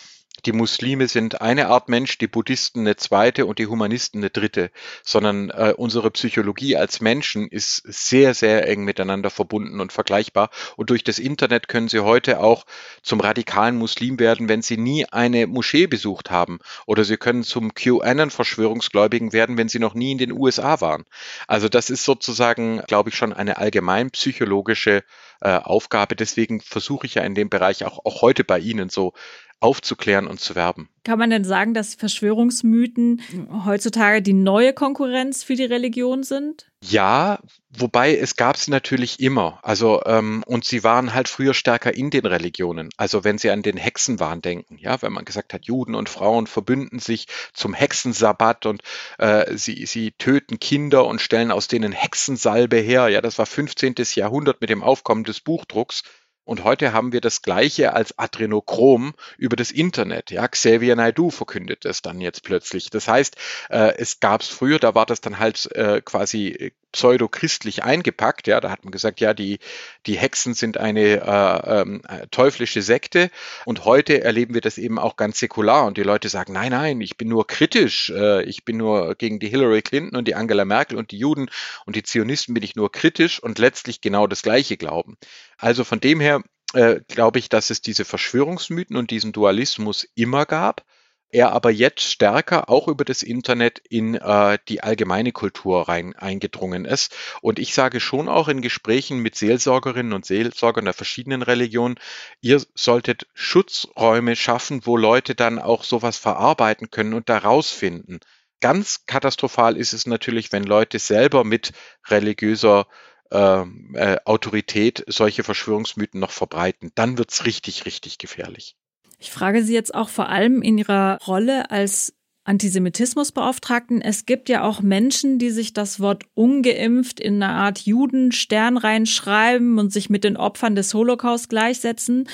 die 0.46 0.52
Muslime 0.52 1.06
sind 1.08 1.40
eine 1.40 1.68
Art 1.68 1.88
Mensch, 1.88 2.16
die 2.18 2.26
Buddhisten 2.26 2.80
eine 2.80 2.96
zweite 2.96 3.46
und 3.46 3.58
die 3.58 3.66
Humanisten 3.66 4.20
eine 4.20 4.30
dritte, 4.30 4.70
sondern 5.02 5.50
äh, 5.50 5.74
unsere 5.76 6.10
Psychologie 6.10 6.76
als 6.76 7.00
Menschen 7.00 7.48
ist 7.48 7.82
sehr, 7.84 8.32
sehr 8.34 8.66
eng 8.66 8.84
miteinander 8.84 9.30
verbunden 9.30 9.80
und 9.80 9.92
vergleichbar. 9.92 10.50
Und 10.76 10.90
durch 10.90 11.04
das 11.04 11.18
Internet 11.18 11.68
können 11.68 11.88
Sie 11.88 12.00
heute 12.00 12.40
auch 12.40 12.64
zum 13.02 13.20
radikalen 13.20 13.76
Muslim 13.76 14.18
werden, 14.18 14.48
wenn 14.48 14.62
Sie 14.62 14.76
nie 14.76 15.04
eine 15.06 15.46
Moschee 15.46 15.86
besucht 15.86 16.30
haben. 16.30 16.58
Oder 16.86 17.04
Sie 17.04 17.16
können 17.16 17.42
zum 17.42 17.74
QAnon-Verschwörungsgläubigen 17.74 19.32
werden, 19.32 19.58
wenn 19.58 19.68
Sie 19.68 19.78
noch 19.78 19.94
nie 19.94 20.12
in 20.12 20.18
den 20.18 20.32
USA 20.32 20.80
waren. 20.80 21.04
Also 21.48 21.68
das 21.68 21.90
ist 21.90 22.04
sozusagen, 22.04 22.82
glaube 22.86 23.10
ich, 23.10 23.16
schon 23.16 23.32
eine 23.32 23.58
allgemein 23.58 24.10
psychologische 24.10 25.02
äh, 25.40 25.56
Aufgabe. 25.56 26.16
Deswegen 26.16 26.60
versuche 26.60 27.06
ich 27.06 27.14
ja 27.14 27.22
in 27.22 27.34
dem 27.34 27.50
Bereich 27.50 27.84
auch, 27.84 28.04
auch 28.04 28.22
heute 28.22 28.44
bei 28.44 28.58
Ihnen 28.58 28.88
so 28.88 29.12
aufzuklären 29.60 30.26
und 30.26 30.40
zu 30.40 30.54
werben. 30.54 30.88
Kann 31.04 31.18
man 31.18 31.30
denn 31.30 31.44
sagen, 31.44 31.72
dass 31.72 31.94
Verschwörungsmythen 31.94 33.22
heutzutage 33.64 34.20
die 34.22 34.32
neue 34.32 34.72
Konkurrenz 34.72 35.42
für 35.42 35.54
die 35.54 35.64
Religion 35.64 36.22
sind? 36.22 36.66
Ja, 36.82 37.40
wobei 37.70 38.16
es 38.16 38.36
gab 38.36 38.56
sie 38.56 38.70
natürlich 38.70 39.20
immer. 39.20 39.58
Also 39.62 40.02
ähm, 40.06 40.42
und 40.46 40.64
sie 40.64 40.82
waren 40.82 41.12
halt 41.12 41.28
früher 41.28 41.52
stärker 41.52 41.94
in 41.94 42.10
den 42.10 42.24
Religionen. 42.24 42.88
Also 42.96 43.22
wenn 43.22 43.36
Sie 43.36 43.50
an 43.50 43.62
den 43.62 43.76
Hexenwahn 43.76 44.40
denken, 44.40 44.78
ja, 44.78 45.00
wenn 45.02 45.12
man 45.12 45.26
gesagt 45.26 45.52
hat, 45.52 45.66
Juden 45.66 45.94
und 45.94 46.08
Frauen 46.08 46.46
verbünden 46.46 46.98
sich 46.98 47.26
zum 47.52 47.74
Hexensabbat 47.74 48.64
und 48.64 48.82
äh, 49.18 49.56
sie 49.56 49.84
sie 49.84 50.12
töten 50.12 50.58
Kinder 50.58 51.06
und 51.06 51.20
stellen 51.20 51.50
aus 51.50 51.68
denen 51.68 51.92
Hexensalbe 51.92 52.76
her. 52.76 53.08
Ja, 53.08 53.20
das 53.20 53.38
war 53.38 53.46
15. 53.46 53.96
Jahrhundert 54.14 54.62
mit 54.62 54.70
dem 54.70 54.82
Aufkommen 54.82 55.24
des 55.24 55.40
Buchdrucks. 55.40 56.02
Und 56.50 56.64
heute 56.64 56.92
haben 56.92 57.12
wir 57.12 57.20
das 57.20 57.42
Gleiche 57.42 57.92
als 57.92 58.18
Adrenochrom 58.18 59.14
über 59.38 59.54
das 59.54 59.70
Internet. 59.70 60.32
Ja, 60.32 60.48
Xavier 60.48 60.96
Naidoo 60.96 61.30
verkündet 61.30 61.84
das 61.84 62.02
dann 62.02 62.20
jetzt 62.20 62.42
plötzlich. 62.42 62.90
Das 62.90 63.06
heißt, 63.06 63.36
äh, 63.68 63.94
es 63.98 64.18
gab 64.18 64.40
es 64.40 64.48
früher, 64.48 64.80
da 64.80 64.96
war 64.96 65.06
das 65.06 65.20
dann 65.20 65.38
halt 65.38 65.70
äh, 65.76 66.00
quasi 66.04 66.72
pseudo-christlich 66.92 67.82
eingepackt. 67.84 68.46
Ja, 68.46 68.60
da 68.60 68.70
hat 68.70 68.84
man 68.84 68.92
gesagt, 68.92 69.20
ja, 69.20 69.34
die, 69.34 69.58
die 70.06 70.16
Hexen 70.16 70.54
sind 70.54 70.78
eine 70.78 71.20
äh, 71.20 71.80
ähm, 71.80 72.02
äh, 72.08 72.26
teuflische 72.30 72.82
Sekte. 72.82 73.30
Und 73.64 73.84
heute 73.84 74.22
erleben 74.22 74.54
wir 74.54 74.60
das 74.60 74.78
eben 74.78 74.98
auch 74.98 75.16
ganz 75.16 75.38
säkular. 75.38 75.86
Und 75.86 75.96
die 75.96 76.02
Leute 76.02 76.28
sagen, 76.28 76.52
nein, 76.52 76.70
nein, 76.70 77.00
ich 77.00 77.16
bin 77.16 77.28
nur 77.28 77.46
kritisch. 77.46 78.10
Äh, 78.10 78.44
ich 78.44 78.64
bin 78.64 78.76
nur 78.76 79.14
gegen 79.14 79.38
die 79.38 79.48
Hillary 79.48 79.82
Clinton 79.82 80.16
und 80.16 80.28
die 80.28 80.34
Angela 80.34 80.64
Merkel 80.64 80.98
und 80.98 81.10
die 81.10 81.18
Juden 81.18 81.50
und 81.86 81.96
die 81.96 82.02
Zionisten 82.02 82.54
bin 82.54 82.62
ich 82.62 82.76
nur 82.76 82.90
kritisch 82.92 83.42
und 83.42 83.58
letztlich 83.58 84.00
genau 84.00 84.26
das 84.26 84.42
Gleiche 84.42 84.76
glauben. 84.76 85.16
Also 85.58 85.84
von 85.84 86.00
dem 86.00 86.20
her 86.20 86.42
äh, 86.74 87.00
glaube 87.08 87.38
ich, 87.38 87.48
dass 87.48 87.70
es 87.70 87.82
diese 87.82 88.04
Verschwörungsmythen 88.04 88.96
und 88.96 89.10
diesen 89.10 89.32
Dualismus 89.32 90.06
immer 90.14 90.46
gab, 90.46 90.84
er 91.32 91.52
aber 91.52 91.70
jetzt 91.70 92.02
stärker 92.02 92.68
auch 92.68 92.88
über 92.88 93.04
das 93.04 93.22
Internet 93.22 93.78
in 93.78 94.14
äh, 94.14 94.58
die 94.68 94.82
allgemeine 94.82 95.32
Kultur 95.32 95.88
rein 95.88 96.14
eingedrungen 96.16 96.84
ist. 96.84 97.14
Und 97.40 97.58
ich 97.58 97.74
sage 97.74 98.00
schon 98.00 98.28
auch 98.28 98.48
in 98.48 98.62
Gesprächen 98.62 99.20
mit 99.20 99.36
Seelsorgerinnen 99.36 100.12
und 100.12 100.26
Seelsorgern 100.26 100.84
der 100.84 100.94
verschiedenen 100.94 101.42
Religionen, 101.42 101.96
ihr 102.40 102.62
solltet 102.74 103.26
Schutzräume 103.34 104.36
schaffen, 104.36 104.84
wo 104.84 104.96
Leute 104.96 105.34
dann 105.34 105.58
auch 105.58 105.84
sowas 105.84 106.16
verarbeiten 106.16 106.90
können 106.90 107.14
und 107.14 107.28
da 107.28 107.38
rausfinden. 107.38 108.20
Ganz 108.60 109.06
katastrophal 109.06 109.76
ist 109.76 109.94
es 109.94 110.06
natürlich, 110.06 110.52
wenn 110.52 110.64
Leute 110.64 110.98
selber 110.98 111.44
mit 111.44 111.72
religiöser 112.08 112.86
ähm, 113.30 113.94
äh, 113.94 114.16
Autorität 114.24 115.04
solche 115.06 115.44
Verschwörungsmythen 115.44 116.20
noch 116.20 116.32
verbreiten, 116.32 116.92
dann 116.94 117.16
wird's 117.16 117.46
richtig, 117.46 117.86
richtig 117.86 118.18
gefährlich. 118.18 118.76
Ich 119.20 119.30
frage 119.30 119.62
Sie 119.62 119.74
jetzt 119.74 119.94
auch 119.94 120.08
vor 120.08 120.30
allem 120.30 120.62
in 120.62 120.78
Ihrer 120.78 121.18
Rolle 121.26 121.70
als 121.70 122.14
Antisemitismusbeauftragten. 122.44 124.00
Es 124.00 124.24
gibt 124.24 124.48
ja 124.48 124.64
auch 124.64 124.80
Menschen, 124.80 125.38
die 125.38 125.50
sich 125.50 125.74
das 125.74 126.00
Wort 126.00 126.24
ungeimpft 126.32 127.20
in 127.20 127.42
eine 127.42 127.52
Art 127.52 127.80
Judenstern 127.80 128.78
reinschreiben 128.78 129.78
und 129.78 129.92
sich 129.92 130.08
mit 130.08 130.24
den 130.24 130.38
Opfern 130.38 130.74
des 130.74 130.94
Holocaust 130.94 131.50
gleichsetzen. 131.50 132.28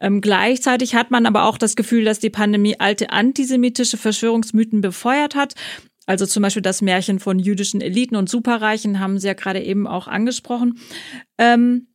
Ähm, 0.00 0.20
gleichzeitig 0.20 0.96
hat 0.96 1.12
man 1.12 1.26
aber 1.26 1.44
auch 1.44 1.58
das 1.58 1.76
Gefühl, 1.76 2.04
dass 2.04 2.18
die 2.18 2.28
Pandemie 2.28 2.80
alte 2.80 3.10
antisemitische 3.10 3.96
Verschwörungsmythen 3.96 4.80
befeuert 4.80 5.36
hat. 5.36 5.54
Also 6.06 6.26
zum 6.26 6.42
Beispiel 6.42 6.62
das 6.62 6.82
Märchen 6.82 7.20
von 7.20 7.38
jüdischen 7.38 7.80
Eliten 7.80 8.16
und 8.16 8.28
Superreichen 8.28 8.98
haben 8.98 9.20
Sie 9.20 9.28
ja 9.28 9.34
gerade 9.34 9.62
eben 9.62 9.86
auch 9.86 10.08
angesprochen. 10.08 10.80
Ähm, 11.38 11.91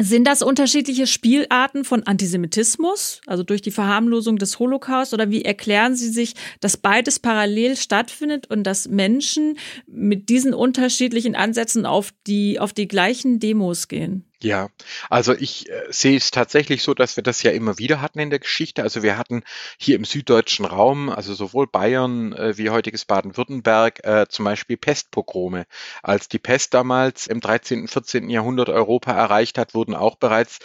sind 0.00 0.26
das 0.26 0.42
unterschiedliche 0.42 1.06
Spielarten 1.06 1.84
von 1.84 2.04
Antisemitismus, 2.04 3.20
also 3.26 3.42
durch 3.42 3.62
die 3.62 3.72
Verharmlosung 3.72 4.38
des 4.38 4.58
Holocaust, 4.58 5.12
oder 5.12 5.30
wie 5.30 5.44
erklären 5.44 5.96
Sie 5.96 6.08
sich, 6.08 6.34
dass 6.60 6.76
beides 6.76 7.18
parallel 7.18 7.76
stattfindet 7.76 8.48
und 8.48 8.64
dass 8.64 8.88
Menschen 8.88 9.58
mit 9.86 10.28
diesen 10.28 10.54
unterschiedlichen 10.54 11.34
Ansätzen 11.34 11.84
auf 11.84 12.12
die, 12.26 12.60
auf 12.60 12.72
die 12.72 12.86
gleichen 12.88 13.40
Demos 13.40 13.88
gehen? 13.88 14.27
Ja, 14.40 14.68
also 15.10 15.34
ich 15.34 15.68
äh, 15.68 15.86
sehe 15.90 16.16
es 16.16 16.30
tatsächlich 16.30 16.84
so, 16.84 16.94
dass 16.94 17.16
wir 17.16 17.24
das 17.24 17.42
ja 17.42 17.50
immer 17.50 17.78
wieder 17.78 18.00
hatten 18.00 18.20
in 18.20 18.30
der 18.30 18.38
Geschichte. 18.38 18.84
Also 18.84 19.02
wir 19.02 19.18
hatten 19.18 19.42
hier 19.78 19.96
im 19.96 20.04
süddeutschen 20.04 20.64
Raum, 20.64 21.08
also 21.10 21.34
sowohl 21.34 21.66
Bayern 21.66 22.32
äh, 22.34 22.56
wie 22.56 22.70
heutiges 22.70 23.04
Baden-Württemberg, 23.04 24.04
äh, 24.04 24.26
zum 24.28 24.44
Beispiel 24.44 24.76
Pestpogrome. 24.76 25.66
Als 26.04 26.28
die 26.28 26.38
Pest 26.38 26.72
damals 26.74 27.26
im 27.26 27.40
13., 27.40 27.88
14. 27.88 28.30
Jahrhundert 28.30 28.68
Europa 28.68 29.10
erreicht 29.10 29.58
hat, 29.58 29.74
wurden 29.74 29.94
auch 29.96 30.14
bereits 30.14 30.60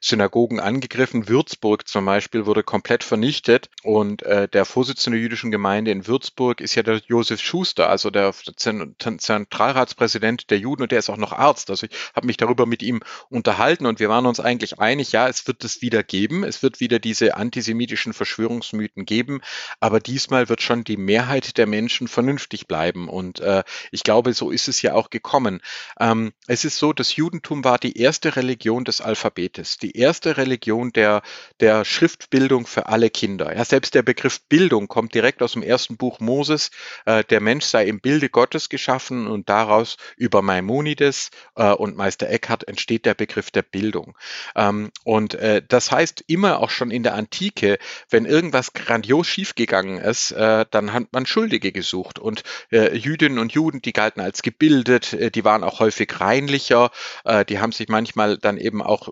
Synagogen 0.00 0.60
angegriffen. 0.60 1.28
Würzburg 1.28 1.88
zum 1.88 2.04
Beispiel 2.04 2.46
wurde 2.46 2.62
komplett 2.62 3.04
vernichtet 3.04 3.70
und 3.82 4.22
äh, 4.22 4.48
der 4.48 4.64
Vorsitzende 4.64 5.18
der 5.18 5.22
jüdischen 5.22 5.50
Gemeinde 5.50 5.90
in 5.90 6.06
Würzburg 6.06 6.60
ist 6.60 6.74
ja 6.74 6.82
der 6.82 7.00
Josef 7.06 7.40
Schuster, 7.40 7.88
also 7.88 8.10
der 8.10 8.32
Zentralratspräsident 8.56 10.50
der 10.50 10.58
Juden 10.58 10.82
und 10.82 10.92
der 10.92 10.98
ist 10.98 11.10
auch 11.10 11.16
noch 11.16 11.32
Arzt. 11.32 11.70
Also 11.70 11.86
ich 11.86 11.92
habe 12.14 12.26
mich 12.26 12.36
darüber 12.36 12.66
mit 12.66 12.82
ihm 12.82 13.00
unterhalten 13.28 13.86
und 13.86 14.00
wir 14.00 14.08
waren 14.08 14.26
uns 14.26 14.40
eigentlich 14.40 14.78
einig, 14.78 15.12
ja, 15.12 15.28
es 15.28 15.46
wird 15.46 15.64
es 15.64 15.82
wieder 15.82 16.02
geben, 16.02 16.44
es 16.44 16.62
wird 16.62 16.80
wieder 16.80 16.98
diese 16.98 17.36
antisemitischen 17.36 18.12
Verschwörungsmythen 18.12 19.04
geben, 19.04 19.40
aber 19.80 20.00
diesmal 20.00 20.48
wird 20.48 20.62
schon 20.62 20.84
die 20.84 20.96
Mehrheit 20.96 21.56
der 21.58 21.66
Menschen 21.66 22.08
vernünftig 22.08 22.66
bleiben 22.66 23.08
und 23.08 23.40
äh, 23.40 23.64
ich 23.90 24.02
glaube, 24.02 24.32
so 24.32 24.50
ist 24.50 24.68
es 24.68 24.82
ja 24.82 24.94
auch 24.94 25.10
gekommen. 25.10 25.60
Ähm, 25.98 26.32
es 26.46 26.64
ist 26.64 26.78
so, 26.78 26.92
das 26.92 27.16
Judentum 27.16 27.64
war 27.64 27.78
die 27.78 27.98
erste 27.98 28.36
Religion 28.36 28.84
des 28.84 29.00
Alphabetes. 29.00 29.78
Die 29.78 29.87
die 29.88 29.98
erste 29.98 30.36
Religion 30.36 30.92
der, 30.92 31.22
der 31.60 31.84
Schriftbildung 31.84 32.66
für 32.66 32.86
alle 32.86 33.08
Kinder. 33.08 33.56
Ja, 33.56 33.64
selbst 33.64 33.94
der 33.94 34.02
Begriff 34.02 34.40
Bildung 34.42 34.86
kommt 34.86 35.14
direkt 35.14 35.42
aus 35.42 35.52
dem 35.52 35.62
ersten 35.62 35.96
Buch 35.96 36.20
Moses. 36.20 36.70
Äh, 37.06 37.24
der 37.24 37.40
Mensch 37.40 37.64
sei 37.64 37.86
im 37.86 38.00
Bilde 38.00 38.28
Gottes 38.28 38.68
geschaffen 38.68 39.26
und 39.26 39.48
daraus 39.48 39.96
über 40.16 40.42
Maimonides 40.42 41.30
äh, 41.56 41.72
und 41.72 41.96
Meister 41.96 42.28
Eckhart 42.28 42.68
entsteht 42.68 43.06
der 43.06 43.14
Begriff 43.14 43.50
der 43.50 43.62
Bildung. 43.62 44.16
Ähm, 44.54 44.90
und 45.04 45.34
äh, 45.34 45.62
das 45.66 45.90
heißt 45.90 46.24
immer 46.26 46.60
auch 46.60 46.70
schon 46.70 46.90
in 46.90 47.02
der 47.02 47.14
Antike, 47.14 47.78
wenn 48.10 48.26
irgendwas 48.26 48.74
grandios 48.74 49.26
schiefgegangen 49.26 49.98
ist, 49.98 50.32
äh, 50.32 50.66
dann 50.70 50.92
hat 50.92 51.04
man 51.12 51.24
Schuldige 51.24 51.72
gesucht 51.72 52.18
und 52.18 52.42
äh, 52.70 52.94
Jüdinnen 52.94 53.38
und 53.38 53.52
Juden, 53.52 53.80
die 53.80 53.94
galten 53.94 54.20
als 54.20 54.42
gebildet, 54.42 55.14
äh, 55.14 55.30
die 55.30 55.44
waren 55.44 55.64
auch 55.64 55.80
häufig 55.80 56.20
reinlicher, 56.20 56.90
die 57.48 57.58
haben 57.58 57.72
sich 57.72 57.88
manchmal 57.88 58.38
dann 58.38 58.58
eben 58.58 58.82
auch 58.82 59.08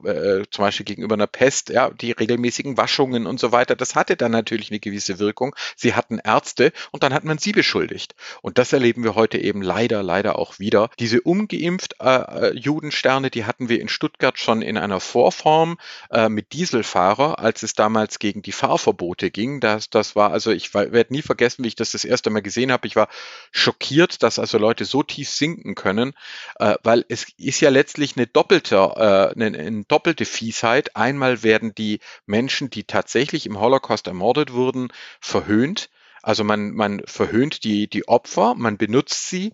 zum 0.51 0.65
gegenüber 0.71 1.15
einer 1.15 1.27
Pest, 1.27 1.71
ja, 1.71 1.91
die 1.91 2.13
regelmäßigen 2.13 2.77
Waschungen 2.77 3.27
und 3.27 3.41
so 3.41 3.53
weiter, 3.53 3.77
das 3.77 3.95
hatte 3.95 4.17
dann 4.17 4.33
natürlich 4.33 4.71
eine 4.71 4.81
gewisse 4.81 5.19
Wirkung. 5.19 5.55
Sie 5.77 5.95
hatten 5.95 6.19
Ärzte 6.19 6.73
und 6.91 7.03
dann 7.03 7.15
hat 7.15 7.25
man 7.25 7.39
sie 7.39 7.53
beschuldigt. 7.53 8.15
Und 8.43 8.59
das 8.59 8.73
erleben 8.73 9.05
wir 9.05 9.15
heute 9.15 9.39
eben 9.39 9.63
leider, 9.63 10.03
leider 10.03 10.39
auch 10.39 10.59
wieder. 10.59 10.91
Diese 10.99 11.21
umgeimpft 11.21 11.97
äh, 12.01 12.07
äh 12.07 12.57
Judensterne, 12.57 13.31
die 13.31 13.45
hatten 13.45 13.69
wir 13.69 13.81
in 13.81 13.89
Stuttgart 13.89 14.39
schon 14.39 14.63
in 14.63 14.79
einer 14.79 15.01
Vorform 15.01 15.79
äh, 16.11 16.29
mit 16.29 16.53
Dieselfahrer, 16.53 17.39
als 17.39 17.63
es 17.63 17.75
damals 17.75 18.19
gegen 18.19 18.43
die 18.43 18.53
Fahrverbote 18.53 19.31
ging. 19.31 19.61
Das, 19.61 19.91
das 19.91 20.17
war 20.17 20.33
also, 20.33 20.51
ich 20.51 20.75
werde 20.75 21.13
nie 21.13 21.23
vergessen, 21.23 21.65
wie 21.65 21.69
ich 21.69 21.77
das 21.77 21.93
das 21.93 22.05
erste 22.05 22.31
Mal 22.31 22.43
gesehen 22.43 22.73
habe. 22.73 22.87
Ich 22.87 22.97
war 22.97 23.09
schockiert, 23.51 24.23
dass 24.23 24.39
also 24.39 24.59
Leute 24.59 24.85
so 24.85 25.03
tief 25.03 25.29
sinken 25.29 25.75
können, 25.75 26.15
äh, 26.59 26.75
weil 26.83 27.05
es 27.09 27.27
ist 27.39 27.61
ja 27.61 27.71
letztlich 27.71 28.17
eine 28.17 28.27
doppelte, 28.27 28.77
äh, 28.77 29.41
eine, 29.41 29.59
eine 29.59 29.85
doppelte 29.85 30.25
Fies 30.25 30.56
Weisheit. 30.57 30.97
Einmal 30.97 31.43
werden 31.43 31.75
die 31.75 32.01
Menschen, 32.27 32.71
die 32.71 32.85
tatsächlich 32.85 33.47
im 33.47 33.61
Holocaust 33.61 34.07
ermordet 34.07 34.53
wurden, 34.53 34.89
verhöhnt. 35.21 35.91
Also 36.23 36.45
man, 36.45 36.73
man 36.73 37.03
verhöhnt 37.05 37.65
die, 37.65 37.89
die 37.89 38.09
Opfer, 38.09 38.55
man 38.55 38.79
benutzt 38.79 39.29
sie. 39.29 39.53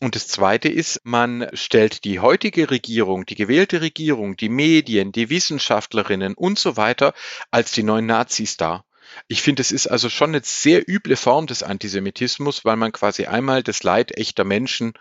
Und 0.00 0.16
das 0.16 0.28
Zweite 0.28 0.68
ist, 0.68 1.00
man 1.04 1.48
stellt 1.52 2.04
die 2.04 2.20
heutige 2.20 2.70
Regierung, 2.70 3.26
die 3.26 3.34
gewählte 3.34 3.82
Regierung, 3.82 4.36
die 4.36 4.48
Medien, 4.48 5.12
die 5.12 5.28
Wissenschaftlerinnen 5.28 6.34
und 6.34 6.58
so 6.58 6.78
weiter 6.78 7.12
als 7.50 7.72
die 7.72 7.82
neuen 7.82 8.06
Nazis 8.06 8.56
dar. 8.56 8.84
Ich 9.28 9.42
finde, 9.42 9.60
es 9.60 9.72
ist 9.72 9.88
also 9.88 10.08
schon 10.08 10.30
eine 10.30 10.40
sehr 10.42 10.88
üble 10.88 11.16
Form 11.16 11.46
des 11.46 11.62
Antisemitismus, 11.62 12.64
weil 12.64 12.76
man 12.76 12.92
quasi 12.92 13.26
einmal 13.26 13.62
das 13.62 13.82
Leid 13.82 14.16
echter 14.16 14.44
Menschen 14.44 14.94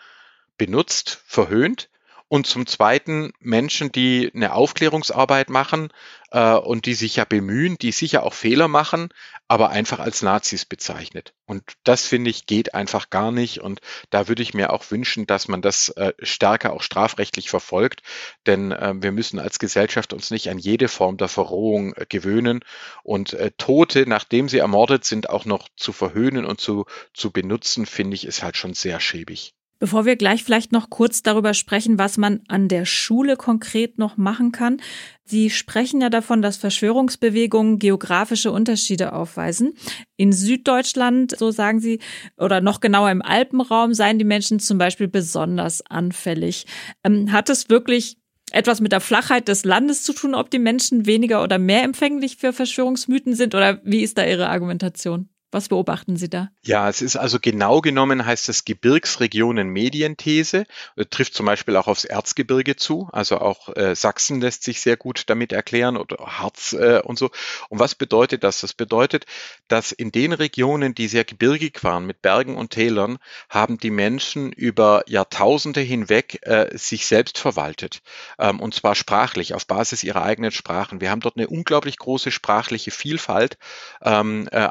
benutzt, 0.58 1.24
verhöhnt 1.26 1.90
und 2.30 2.46
zum 2.46 2.68
Zweiten 2.68 3.34
Menschen, 3.40 3.92
die 3.92 4.32
eine 4.34 4.54
Aufklärungsarbeit 4.54 5.50
machen 5.50 5.92
äh, 6.30 6.54
und 6.54 6.86
die 6.86 6.94
sich 6.94 7.16
ja 7.16 7.26
bemühen, 7.26 7.78
die 7.80 7.92
sicher 7.92 8.24
auch 8.24 8.36
Fehler 8.36 8.68
machen, 8.68 9.10
aber 9.48 9.72
einfach 9.72 10.00
als 10.00 10.22
Nazis 10.22 10.64
bezeichnet. 10.64 11.34
Und 11.48 11.64
das 11.84 12.06
finde 12.06 12.30
ich 12.30 12.46
geht 12.46 12.76
einfach 12.76 13.10
gar 13.10 13.32
nicht. 13.32 13.62
Und 13.62 13.82
da 14.12 14.28
würde 14.28 14.44
ich 14.44 14.54
mir 14.54 14.72
auch 14.72 14.92
wünschen, 14.92 15.26
dass 15.26 15.48
man 15.48 15.64
das 15.64 15.90
äh, 15.90 16.14
stärker 16.20 16.74
auch 16.74 16.84
strafrechtlich 16.84 17.50
verfolgt, 17.50 18.04
denn 18.46 18.72
äh, 18.72 18.94
wir 18.98 19.12
müssen 19.12 19.40
als 19.40 19.58
Gesellschaft 19.58 20.14
uns 20.14 20.30
nicht 20.30 20.52
an 20.52 20.60
jede 20.60 20.88
Form 20.88 21.18
der 21.18 21.30
Verrohung 21.30 21.94
äh, 21.96 22.06
gewöhnen 22.08 22.60
und 23.02 23.34
äh, 23.34 23.50
Tote, 23.58 24.06
nachdem 24.08 24.50
sie 24.50 24.60
ermordet 24.60 25.04
sind, 25.04 25.30
auch 25.32 25.46
noch 25.46 25.68
zu 25.76 25.94
verhöhnen 25.94 26.46
und 26.46 26.62
zu, 26.62 26.86
zu 27.12 27.32
benutzen, 27.32 27.88
finde 27.88 28.14
ich, 28.14 28.26
ist 28.28 28.44
halt 28.44 28.56
schon 28.56 28.76
sehr 28.76 29.00
schäbig. 29.00 29.56
Bevor 29.80 30.06
wir 30.06 30.18
gleich 30.18 30.44
vielleicht 30.44 30.74
noch 30.74 30.90
kurz 30.90 31.24
darüber 31.24 31.54
sprechen, 31.54 31.98
was 31.98 32.18
man 32.18 32.42
an 32.50 32.68
der 32.68 32.84
Schule 32.84 33.38
konkret 33.38 33.98
noch 33.98 34.18
machen 34.18 34.52
kann. 34.52 34.82
Sie 35.24 35.50
sprechen 35.50 36.02
ja 36.02 36.10
davon, 36.10 36.42
dass 36.42 36.58
Verschwörungsbewegungen 36.58 37.80
geografische 37.80 38.52
Unterschiede 38.52 39.14
aufweisen. 39.14 39.74
In 40.18 40.34
Süddeutschland, 40.34 41.38
so 41.38 41.52
sagen 41.52 41.80
Sie, 41.80 42.00
oder 42.38 42.60
noch 42.60 42.82
genauer 42.82 43.10
im 43.10 43.22
Alpenraum, 43.22 43.94
seien 43.94 44.20
die 44.20 44.26
Menschen 44.26 44.60
zum 44.60 44.78
Beispiel 44.78 45.08
besonders 45.08 45.82
anfällig. 45.86 46.66
Ähm, 47.06 47.32
hat 47.32 47.50
es 47.50 47.70
wirklich 47.70 48.18
etwas 48.52 48.82
mit 48.82 48.92
der 48.92 49.00
Flachheit 49.00 49.48
des 49.48 49.64
Landes 49.64 50.04
zu 50.04 50.12
tun, 50.12 50.36
ob 50.36 50.50
die 50.50 50.60
Menschen 50.60 51.06
weniger 51.06 51.42
oder 51.42 51.58
mehr 51.58 51.84
empfänglich 51.84 52.36
für 52.36 52.52
Verschwörungsmythen 52.52 53.34
sind 53.34 53.56
oder 53.56 53.80
wie 53.86 54.02
ist 54.02 54.18
da 54.18 54.26
Ihre 54.26 54.50
Argumentation? 54.50 55.30
Was 55.52 55.70
beobachten 55.70 56.16
Sie 56.16 56.30
da? 56.30 56.50
Ja, 56.64 56.90
es 56.90 57.02
ist 57.02 57.16
also 57.16 57.40
genau 57.42 57.82
genommen 57.82 58.24
heißt 58.24 58.50
es 58.50 58.66
Gebirgsregionen 58.66 59.70
Medienthese, 59.70 60.66
trifft 61.10 61.34
zum 61.34 61.48
Beispiel 61.48 61.76
auch 61.76 61.88
aufs 61.88 62.06
Erzgebirge 62.06 62.76
zu, 62.76 63.10
also 63.12 63.40
auch 63.40 63.76
äh, 63.76 63.96
Sachsen 63.96 64.42
lässt 64.42 64.64
sich 64.64 64.80
sehr 64.80 64.96
gut 64.96 65.24
damit 65.28 65.52
erklären 65.52 65.98
oder 65.98 66.18
Harz 66.18 66.74
äh, 66.74 67.02
und 67.04 67.18
so. 67.18 67.32
Und 67.70 67.80
was 67.80 67.96
bedeutet 67.96 68.44
das? 68.44 68.62
Das 68.62 68.74
bedeutet, 68.74 69.26
dass 69.68 69.92
in 69.92 70.12
den 70.12 70.34
Regionen, 70.34 70.94
die 70.94 71.08
sehr 71.08 71.24
gebirgig 71.24 71.84
waren 71.84 72.06
mit 72.06 72.22
Bergen 72.22 72.56
und 72.56 72.70
Tälern, 72.70 73.18
haben 73.50 73.80
die 73.80 73.92
Menschen 73.92 74.52
über 74.52 75.04
Jahrtausende 75.08 75.82
hinweg 75.82 76.40
äh, 76.44 76.78
sich 76.78 77.08
selbst 77.08 77.40
verwaltet 77.40 78.04
ähm, 78.38 78.60
und 78.60 78.76
zwar 78.76 78.94
sprachlich 78.94 79.56
auf 79.56 79.66
Basis 79.66 80.04
ihrer 80.04 80.22
eigenen 80.22 80.52
Sprachen. 80.52 81.02
Wir 81.02 81.10
haben 81.10 81.22
dort 81.22 81.38
eine 81.38 81.48
unglaublich 81.48 81.98
große 81.98 82.30
sprachliche 82.30 82.92
Vielfalt 82.92 83.58
ähm, 84.04 84.48
äh, 84.52 84.70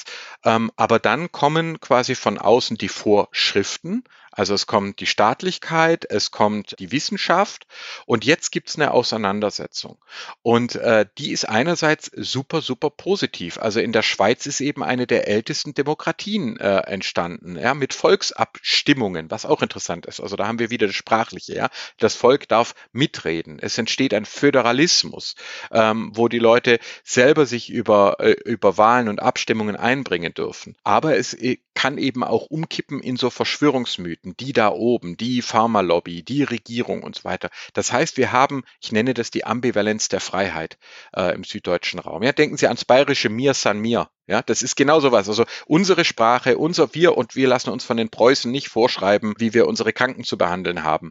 einerseits 0.00 0.30
ähm, 0.44 0.70
aber 0.76 0.98
dann 0.98 1.32
kommen 1.32 1.80
quasi 1.80 2.14
von 2.14 2.38
außen 2.38 2.76
die 2.76 2.88
Vorschriften, 2.88 4.04
also 4.30 4.54
es 4.54 4.66
kommt 4.66 5.00
die 5.00 5.06
Staatlichkeit, 5.06 6.06
es 6.08 6.30
kommt 6.30 6.76
die 6.78 6.92
Wissenschaft 6.92 7.66
und 8.06 8.24
jetzt 8.24 8.52
gibt 8.52 8.68
es 8.68 8.76
eine 8.76 8.92
Auseinandersetzung. 8.92 9.98
Und 10.42 10.76
äh, 10.76 11.06
die 11.18 11.32
ist 11.32 11.48
einerseits 11.48 12.10
super, 12.14 12.60
super 12.60 12.90
positiv. 12.90 13.58
Also 13.58 13.80
in 13.80 13.92
der 13.92 14.02
Schweiz 14.02 14.46
ist 14.46 14.60
eben 14.60 14.82
eine 14.82 15.06
der 15.06 15.26
ältesten 15.28 15.74
Demokratien 15.74 16.58
äh, 16.58 16.78
entstanden, 16.80 17.56
ja, 17.56 17.74
mit 17.74 17.94
Volksabstimmungen, 17.94 19.30
was 19.30 19.46
auch 19.46 19.62
interessant 19.62 20.06
ist. 20.06 20.20
Also 20.20 20.36
da 20.36 20.46
haben 20.46 20.58
wir 20.58 20.70
wieder 20.70 20.86
das 20.86 20.96
Sprachliche, 20.96 21.54
ja. 21.54 21.68
Das 21.98 22.14
Volk 22.14 22.48
darf 22.48 22.74
mitreden. 22.92 23.58
Es 23.60 23.78
entsteht 23.78 24.14
ein 24.14 24.24
Föderalismus, 24.24 25.34
ähm, 25.72 26.12
wo 26.14 26.28
die 26.28 26.38
Leute 26.38 26.78
selber 27.04 27.46
sich 27.46 27.70
über, 27.70 28.16
äh, 28.20 28.36
über 28.44 28.76
Wahlen 28.78 29.08
und 29.08 29.20
Abstimmungen 29.20 29.76
einbringen 29.76 30.34
dürfen. 30.34 30.76
Aber 30.84 31.16
es 31.16 31.34
äh, 31.34 31.58
kann 31.74 31.98
eben 31.98 32.22
auch 32.24 32.46
umkippen 32.46 33.00
in 33.00 33.16
so 33.16 33.30
Verschwörungsmythen, 33.30 34.29
die 34.36 34.52
da 34.52 34.70
oben, 34.70 35.16
die 35.16 35.42
Pharmalobby, 35.42 36.22
die 36.22 36.42
Regierung 36.42 37.02
und 37.02 37.16
so 37.16 37.24
weiter. 37.24 37.50
Das 37.74 37.92
heißt, 37.92 38.16
wir 38.16 38.32
haben, 38.32 38.64
ich 38.80 38.92
nenne 38.92 39.14
das 39.14 39.30
die 39.30 39.44
Ambivalenz 39.44 40.08
der 40.08 40.20
Freiheit 40.20 40.78
äh, 41.14 41.34
im 41.34 41.44
süddeutschen 41.44 42.00
Raum. 42.00 42.22
Ja, 42.22 42.32
denken 42.32 42.56
Sie 42.56 42.66
ans 42.66 42.84
bayerische 42.84 43.28
Mir 43.28 43.54
san 43.54 43.78
mir. 43.78 44.10
Ja, 44.30 44.42
das 44.42 44.62
ist 44.62 44.76
genau 44.76 45.00
sowas. 45.00 45.28
Also 45.28 45.44
unsere 45.66 46.04
Sprache, 46.04 46.56
unser 46.56 46.94
Wir 46.94 47.16
und 47.16 47.34
wir 47.34 47.48
lassen 47.48 47.70
uns 47.70 47.84
von 47.84 47.96
den 47.96 48.10
Preußen 48.10 48.48
nicht 48.48 48.68
vorschreiben, 48.68 49.34
wie 49.38 49.54
wir 49.54 49.66
unsere 49.66 49.92
Kranken 49.92 50.22
zu 50.22 50.38
behandeln 50.38 50.84
haben. 50.84 51.10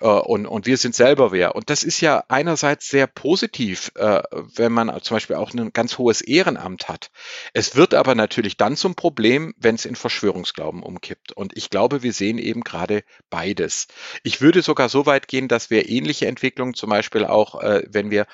Äh, 0.00 0.06
und, 0.08 0.44
und 0.44 0.66
wir 0.66 0.76
sind 0.76 0.94
selber 0.94 1.32
wer. 1.32 1.56
Und 1.56 1.70
das 1.70 1.82
ist 1.82 2.02
ja 2.02 2.24
einerseits 2.28 2.90
sehr 2.90 3.06
positiv, 3.06 3.90
äh, 3.94 4.22
wenn 4.54 4.70
man 4.72 4.92
zum 5.02 5.14
Beispiel 5.14 5.36
auch 5.36 5.54
ein 5.54 5.72
ganz 5.72 5.96
hohes 5.96 6.20
Ehrenamt 6.20 6.90
hat. 6.90 7.10
Es 7.54 7.74
wird 7.74 7.94
aber 7.94 8.14
natürlich 8.14 8.58
dann 8.58 8.76
zum 8.76 8.94
Problem, 8.94 9.54
wenn 9.56 9.76
es 9.76 9.86
in 9.86 9.96
Verschwörungsglauben 9.96 10.82
umkippt. 10.82 11.32
Und 11.32 11.56
ich 11.56 11.70
glaube, 11.70 12.02
wir 12.02 12.12
sehen 12.12 12.36
eben 12.36 12.60
gerade 12.60 13.02
beides. 13.30 13.86
Ich 14.24 14.42
würde 14.42 14.60
sogar 14.60 14.90
so 14.90 15.06
weit 15.06 15.26
gehen, 15.26 15.48
dass 15.48 15.70
wir 15.70 15.88
ähnliche 15.88 16.26
Entwicklungen 16.26 16.74
zum 16.74 16.90
Beispiel 16.90 17.24
auch, 17.24 17.62
äh, 17.62 17.84
wenn 17.88 18.10
wir 18.10 18.26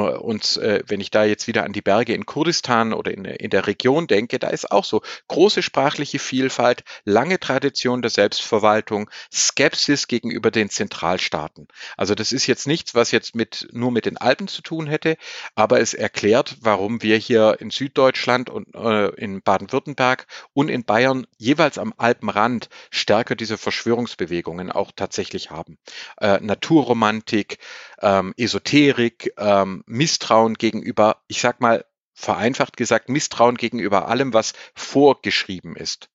und 0.00 0.56
äh, 0.56 0.82
wenn 0.88 1.00
ich 1.00 1.10
da 1.10 1.24
jetzt 1.24 1.46
wieder 1.46 1.64
an 1.64 1.72
die 1.72 1.82
Berge 1.82 2.14
in 2.14 2.26
Kurdistan 2.26 2.92
oder 2.92 3.12
in, 3.12 3.24
in 3.24 3.50
der 3.50 3.66
Region 3.68 4.06
denke, 4.08 4.40
da 4.40 4.48
ist 4.48 4.72
auch 4.72 4.84
so 4.84 5.02
große 5.28 5.62
sprachliche 5.62 6.18
Vielfalt, 6.18 6.82
lange 7.04 7.38
Tradition 7.38 8.02
der 8.02 8.10
Selbstverwaltung, 8.10 9.08
Skepsis 9.32 10.08
gegenüber 10.08 10.50
den 10.50 10.68
Zentralstaaten. 10.68 11.68
Also 11.96 12.16
das 12.16 12.32
ist 12.32 12.46
jetzt 12.48 12.66
nichts, 12.66 12.94
was 12.96 13.12
jetzt 13.12 13.36
mit, 13.36 13.68
nur 13.70 13.92
mit 13.92 14.06
den 14.06 14.16
Alpen 14.16 14.48
zu 14.48 14.62
tun 14.62 14.88
hätte, 14.88 15.16
aber 15.54 15.80
es 15.80 15.94
erklärt, 15.94 16.56
warum 16.60 17.02
wir 17.02 17.16
hier 17.16 17.58
in 17.60 17.70
Süddeutschland 17.70 18.50
und 18.50 18.74
äh, 18.74 19.08
in 19.10 19.42
Baden-Württemberg 19.42 20.26
und 20.54 20.70
in 20.70 20.84
Bayern 20.84 21.26
jeweils 21.38 21.78
am 21.78 21.94
Alpenrand 21.96 22.68
stärker 22.90 23.36
diese 23.36 23.58
Verschwörungsbewegungen 23.58 24.72
auch 24.72 24.90
tatsächlich 24.94 25.50
haben. 25.50 25.78
Äh, 26.20 26.40
Naturromantik, 26.40 27.58
ähm, 28.04 28.34
Esoterik, 28.36 29.32
ähm, 29.38 29.82
Misstrauen 29.86 30.54
gegenüber, 30.54 31.22
ich 31.26 31.40
sag 31.40 31.60
mal 31.60 31.84
vereinfacht 32.12 32.76
gesagt, 32.76 33.08
Misstrauen 33.08 33.56
gegenüber 33.56 34.08
allem, 34.08 34.32
was 34.32 34.52
vorgeschrieben 34.74 35.74
ist. 35.74 36.08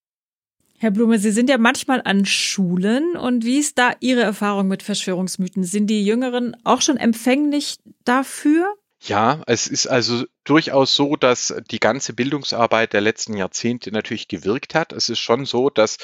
Herr 0.77 0.91
Blume, 0.91 1.19
Sie 1.19 1.31
sind 1.31 1.49
ja 1.49 1.57
manchmal 1.57 2.01
an 2.05 2.25
Schulen 2.25 3.17
und 3.17 3.43
wie 3.43 3.57
ist 3.57 3.77
da 3.77 3.91
Ihre 3.99 4.21
Erfahrung 4.21 4.69
mit 4.69 4.81
Verschwörungsmythen? 4.81 5.65
Sind 5.65 5.87
die 5.87 6.05
Jüngeren 6.05 6.55
auch 6.63 6.81
schon 6.81 6.95
empfänglich 6.95 7.79
dafür? 8.05 8.73
Ja, 9.01 9.41
es 9.47 9.67
ist 9.67 9.87
also 9.87 10.25
durchaus 10.43 10.93
so, 10.93 11.15
dass 11.15 11.53
die 11.71 11.79
ganze 11.79 12.11
Bildungsarbeit 12.13 12.91
der 12.91 12.99
letzten 12.99 13.35
Jahrzehnte 13.37 13.91
natürlich 13.93 14.27
gewirkt 14.27 14.75
hat. 14.75 14.91
Es 14.91 15.07
ist 15.07 15.19
schon 15.19 15.45
so, 15.45 15.69
dass 15.69 15.97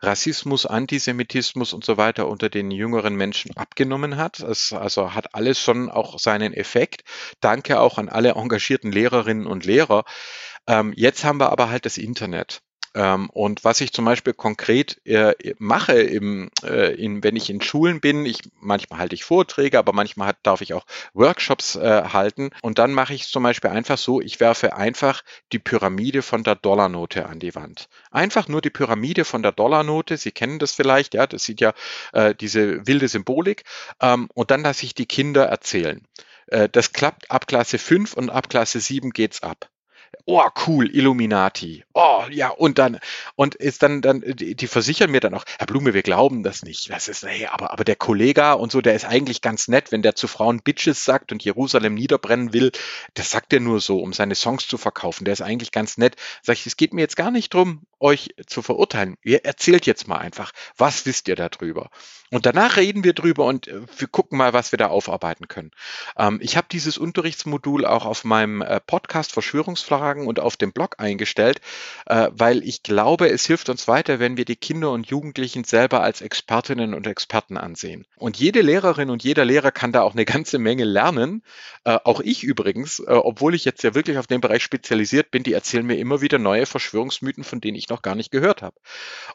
Rassismus, 0.00 0.66
Antisemitismus 0.66 1.72
und 1.72 1.84
so 1.84 1.96
weiter 1.96 2.26
unter 2.28 2.48
den 2.48 2.72
jüngeren 2.72 3.14
Menschen 3.14 3.56
abgenommen 3.56 4.16
hat. 4.16 4.40
Es 4.40 4.72
also 4.72 5.14
hat 5.14 5.34
alles 5.34 5.60
schon 5.60 5.88
auch 5.90 6.18
seinen 6.18 6.52
Effekt. 6.52 7.04
Danke 7.40 7.78
auch 7.80 7.98
an 7.98 8.08
alle 8.08 8.32
engagierten 8.32 8.90
Lehrerinnen 8.90 9.46
und 9.46 9.64
Lehrer. 9.64 10.04
Ähm, 10.66 10.92
jetzt 10.96 11.24
haben 11.24 11.38
wir 11.38 11.50
aber 11.52 11.70
halt 11.70 11.86
das 11.86 11.98
Internet. 11.98 12.62
Ähm, 12.94 13.30
und 13.30 13.64
was 13.64 13.80
ich 13.80 13.92
zum 13.92 14.04
Beispiel 14.04 14.32
konkret 14.32 15.00
äh, 15.06 15.34
mache, 15.58 16.00
im, 16.00 16.50
äh, 16.64 16.94
in, 16.94 17.22
wenn 17.22 17.36
ich 17.36 17.48
in 17.48 17.60
Schulen 17.60 18.00
bin, 18.00 18.26
ich 18.26 18.40
manchmal 18.60 18.98
halte 18.98 19.14
ich 19.14 19.24
Vorträge, 19.24 19.78
aber 19.78 19.92
manchmal 19.92 20.28
hat, 20.28 20.38
darf 20.42 20.60
ich 20.60 20.74
auch 20.74 20.84
Workshops 21.14 21.76
äh, 21.76 22.02
halten. 22.12 22.50
Und 22.62 22.78
dann 22.78 22.92
mache 22.92 23.14
ich 23.14 23.22
es 23.22 23.30
zum 23.30 23.44
Beispiel 23.44 23.70
einfach 23.70 23.98
so, 23.98 24.20
ich 24.20 24.40
werfe 24.40 24.74
einfach 24.74 25.22
die 25.52 25.60
Pyramide 25.60 26.22
von 26.22 26.42
der 26.42 26.56
Dollarnote 26.56 27.26
an 27.26 27.38
die 27.38 27.54
Wand. 27.54 27.88
Einfach 28.10 28.48
nur 28.48 28.60
die 28.60 28.70
Pyramide 28.70 29.24
von 29.24 29.42
der 29.42 29.52
Dollarnote. 29.52 30.16
Sie 30.16 30.32
kennen 30.32 30.58
das 30.58 30.72
vielleicht, 30.72 31.14
ja, 31.14 31.26
das 31.26 31.44
sieht 31.44 31.60
ja 31.60 31.72
äh, 32.12 32.34
diese 32.34 32.86
wilde 32.86 33.06
Symbolik. 33.06 33.62
Ähm, 34.00 34.28
und 34.34 34.50
dann 34.50 34.62
lasse 34.62 34.84
ich 34.84 34.94
die 34.94 35.06
Kinder 35.06 35.44
erzählen. 35.44 36.02
Äh, 36.48 36.68
das 36.68 36.92
klappt 36.92 37.30
ab 37.30 37.46
Klasse 37.46 37.78
5 37.78 38.14
und 38.14 38.30
ab 38.30 38.48
Klasse 38.48 38.80
7 38.80 39.10
geht's 39.10 39.42
ab 39.42 39.70
oh 40.30 40.48
cool, 40.66 40.88
Illuminati. 40.94 41.84
Oh 41.92 42.22
ja, 42.30 42.48
und 42.48 42.78
dann, 42.78 43.00
und 43.34 43.56
ist 43.56 43.82
dann, 43.82 44.00
dann, 44.00 44.22
die, 44.24 44.66
versichern 44.66 45.10
mir 45.10 45.20
dann 45.20 45.34
auch, 45.34 45.44
Herr 45.58 45.66
Blume, 45.66 45.92
wir 45.92 46.02
glauben 46.02 46.42
das 46.42 46.62
nicht. 46.62 46.90
Das 46.90 47.08
ist, 47.08 47.24
hey, 47.24 47.46
aber, 47.46 47.72
aber 47.72 47.84
der 47.84 47.96
Kollege 47.96 48.56
und 48.56 48.70
so, 48.70 48.80
der 48.80 48.94
ist 48.94 49.04
eigentlich 49.04 49.42
ganz 49.42 49.68
nett, 49.68 49.90
wenn 49.90 50.02
der 50.02 50.14
zu 50.14 50.28
Frauen 50.28 50.62
Bitches 50.62 51.04
sagt 51.04 51.32
und 51.32 51.44
Jerusalem 51.44 51.94
niederbrennen 51.94 52.52
will, 52.52 52.70
das 53.14 53.30
sagt 53.30 53.52
er 53.52 53.60
nur 53.60 53.80
so, 53.80 53.98
um 53.98 54.12
seine 54.12 54.36
Songs 54.36 54.68
zu 54.68 54.78
verkaufen. 54.78 55.24
Der 55.24 55.32
ist 55.32 55.42
eigentlich 55.42 55.72
ganz 55.72 55.98
nett. 55.98 56.16
Sag 56.42 56.54
ich, 56.54 56.66
es 56.66 56.76
geht 56.76 56.94
mir 56.94 57.00
jetzt 57.00 57.16
gar 57.16 57.30
nicht 57.30 57.52
drum, 57.52 57.86
euch 57.98 58.34
zu 58.46 58.62
verurteilen. 58.62 59.16
Ihr 59.22 59.44
erzählt 59.44 59.84
jetzt 59.86 60.06
mal 60.06 60.18
einfach, 60.18 60.52
was 60.76 61.06
wisst 61.06 61.28
ihr 61.28 61.36
darüber? 61.36 61.90
Und 62.32 62.46
danach 62.46 62.76
reden 62.76 63.02
wir 63.02 63.12
drüber 63.12 63.44
und 63.44 63.66
äh, 63.66 63.80
wir 63.96 64.08
gucken 64.08 64.38
mal, 64.38 64.52
was 64.52 64.72
wir 64.72 64.78
da 64.78 64.86
aufarbeiten 64.86 65.48
können. 65.48 65.72
Ähm, 66.16 66.38
ich 66.40 66.56
habe 66.56 66.68
dieses 66.70 66.96
Unterrichtsmodul 66.96 67.84
auch 67.84 68.06
auf 68.06 68.24
meinem 68.24 68.62
äh, 68.62 68.80
Podcast 68.80 69.32
Verschwörungsfragen 69.32 70.19
Tagen 70.20 70.26
und 70.26 70.40
auf 70.40 70.56
dem 70.56 70.72
Blog 70.72 70.96
eingestellt, 70.98 71.60
äh, 72.06 72.28
weil 72.32 72.62
ich 72.62 72.82
glaube, 72.82 73.28
es 73.30 73.46
hilft 73.46 73.68
uns 73.68 73.88
weiter, 73.88 74.18
wenn 74.18 74.36
wir 74.36 74.44
die 74.44 74.56
Kinder 74.56 74.90
und 74.90 75.06
Jugendlichen 75.06 75.64
selber 75.64 76.02
als 76.02 76.20
Expertinnen 76.20 76.94
und 76.94 77.06
Experten 77.06 77.56
ansehen. 77.56 78.06
Und 78.16 78.36
jede 78.36 78.60
Lehrerin 78.60 79.10
und 79.10 79.24
jeder 79.24 79.44
Lehrer 79.44 79.72
kann 79.72 79.92
da 79.92 80.02
auch 80.02 80.12
eine 80.12 80.24
ganze 80.24 80.58
Menge 80.58 80.84
lernen. 80.84 81.42
Äh, 81.84 81.98
auch 82.04 82.20
ich 82.20 82.44
übrigens, 82.44 83.00
äh, 83.00 83.12
obwohl 83.12 83.54
ich 83.54 83.64
jetzt 83.64 83.82
ja 83.82 83.94
wirklich 83.94 84.18
auf 84.18 84.26
den 84.26 84.40
Bereich 84.40 84.62
spezialisiert 84.62 85.30
bin, 85.30 85.42
die 85.42 85.52
erzählen 85.52 85.86
mir 85.86 85.98
immer 85.98 86.20
wieder 86.20 86.38
neue 86.38 86.66
Verschwörungsmythen, 86.66 87.44
von 87.44 87.60
denen 87.60 87.76
ich 87.76 87.88
noch 87.88 88.02
gar 88.02 88.14
nicht 88.14 88.30
gehört 88.30 88.62
habe. 88.62 88.76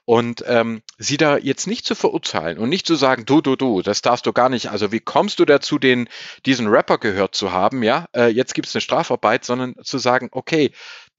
Und 0.06 0.43
ähm, 0.48 0.82
sie 0.98 1.17
da 1.17 1.38
jetzt 1.38 1.67
nicht 1.67 1.86
zu 1.86 1.95
verurteilen 1.95 2.58
und 2.58 2.69
nicht 2.69 2.86
zu 2.86 2.95
sagen, 2.95 3.26
du, 3.26 3.41
du, 3.41 3.56
du, 3.56 3.82
das 3.82 4.02
darfst 4.02 4.26
du 4.26 4.34
gar 4.34 4.50
nicht. 4.50 4.69
Also 4.69 4.91
wie 4.91 5.00
kommst 5.00 5.39
du 5.39 5.45
dazu, 5.45 5.80
den, 5.80 6.08
diesen 6.45 6.67
Rapper 6.67 6.98
gehört 6.98 7.36
zu 7.36 7.52
haben? 7.52 7.84
Ja, 7.84 8.06
äh, 8.15 8.28
jetzt 8.28 8.54
gibt 8.54 8.67
es 8.67 8.76
eine 8.76 8.82
Strafarbeit, 8.82 9.45
sondern 9.45 9.76
zu 9.84 9.98
sagen, 9.98 10.30
okay, 10.32 10.64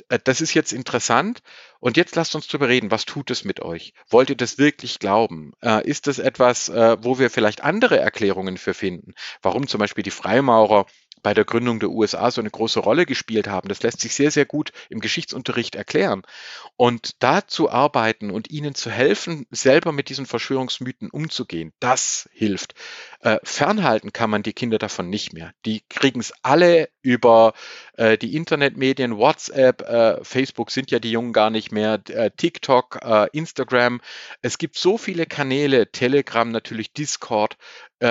äh, 0.09 0.19
das 0.23 0.41
ist 0.41 0.55
jetzt 0.55 0.73
interessant 0.73 1.41
und 1.81 1.97
jetzt 1.97 2.17
lasst 2.17 2.35
uns 2.35 2.49
drüber 2.49 2.69
reden, 2.69 2.91
was 2.91 3.05
tut 3.05 3.31
es 3.31 3.45
mit 3.45 3.61
euch? 3.61 3.93
Wollt 4.09 4.31
ihr 4.31 4.37
das 4.37 4.59
wirklich 4.59 4.99
glauben? 4.99 5.53
Äh, 5.63 5.87
ist 5.87 6.07
das 6.07 6.19
etwas, 6.19 6.69
äh, 6.69 6.97
wo 7.01 7.19
wir 7.19 7.31
vielleicht 7.31 7.63
andere 7.63 7.99
Erklärungen 7.99 8.57
für 8.57 8.75
finden? 8.75 9.15
Warum 9.43 9.69
zum 9.69 9.79
Beispiel 9.79 10.05
die 10.05 10.11
Freimaurer 10.11 10.87
bei 11.23 11.35
der 11.35 11.45
Gründung 11.45 11.81
der 11.81 11.91
USA 11.91 12.31
so 12.31 12.41
eine 12.41 12.51
große 12.51 12.81
Rolle 12.81 13.07
gespielt 13.07 13.49
haben. 13.49 13.69
Das 13.69 13.83
lässt 13.83 14.01
sich 14.01 14.15
sehr, 14.15 14.31
sehr 14.31 14.47
gut 14.47 14.73
im 14.89 15.01
Geschichtsunterricht 15.01 15.75
erklären. 15.75 16.23
Und 16.77 17.23
da 17.23 17.47
zu 17.47 17.71
arbeiten 17.71 18.31
und 18.31 18.51
ihnen 18.51 18.75
zu 18.75 18.91
helfen, 18.91 19.47
selber 19.51 19.93
mit 19.93 20.09
diesen 20.09 20.27
Verschwörungsmythen 20.27 21.11
umzugehen, 21.11 21.73
das 21.81 22.29
hilft. 22.33 22.75
Äh, 23.21 23.39
fernhalten 23.43 24.13
kann 24.13 24.31
man 24.31 24.43
die 24.43 24.53
Kinder 24.53 24.79
davon 24.79 25.11
nicht 25.11 25.33
mehr. 25.33 25.53
Die 25.65 25.83
kriegen 25.89 26.21
es 26.21 26.33
alle 26.43 26.89
über 27.03 27.55
äh, 27.97 28.19
die 28.19 28.35
Internetmedien, 28.35 29.17
WhatsApp, 29.17 29.83
äh, 29.83 30.25
Facebook 30.25 30.71
sind 30.71 30.91
ja 30.91 30.99
die 30.99 31.13
Jungen 31.13 31.33
gar 31.33 31.51
nicht 31.51 31.73
mehr, 31.73 32.01
äh, 32.09 32.31
TikTok, 32.37 32.99
äh, 33.03 33.29
Instagram. 33.33 34.01
Es 34.43 34.59
gibt 34.59 34.77
so 34.77 34.99
viele 34.99 35.27
Kanäle, 35.27 35.91
Telegram 35.91 36.51
natürlich, 36.51 36.93
Discord, 36.93 37.57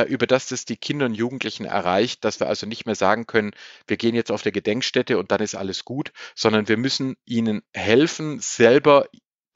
über 0.08 0.26
das 0.28 0.48
das 0.48 0.66
die 0.66 0.78
Kinder 0.78 1.06
und 1.06 1.14
Jugendlichen 1.14 1.66
erreicht, 1.66 2.24
dass 2.26 2.40
wir 2.40 2.48
also 2.48 2.66
nicht 2.66 2.86
mehr 2.86 2.96
sagen 2.96 3.28
können, 3.28 3.52
wir 3.88 3.98
gehen 3.98 4.16
jetzt 4.16 4.32
auf 4.32 4.42
der 4.42 4.52
Gedenkstätte 4.52 5.20
und 5.20 5.32
dann 5.32 5.42
ist 5.42 5.56
alles 5.56 5.86
gut, 5.86 6.12
sondern 6.34 6.68
wir 6.68 6.78
müssen 6.78 7.18
ihnen 7.26 7.62
helfen, 7.74 8.40
selber 8.40 9.08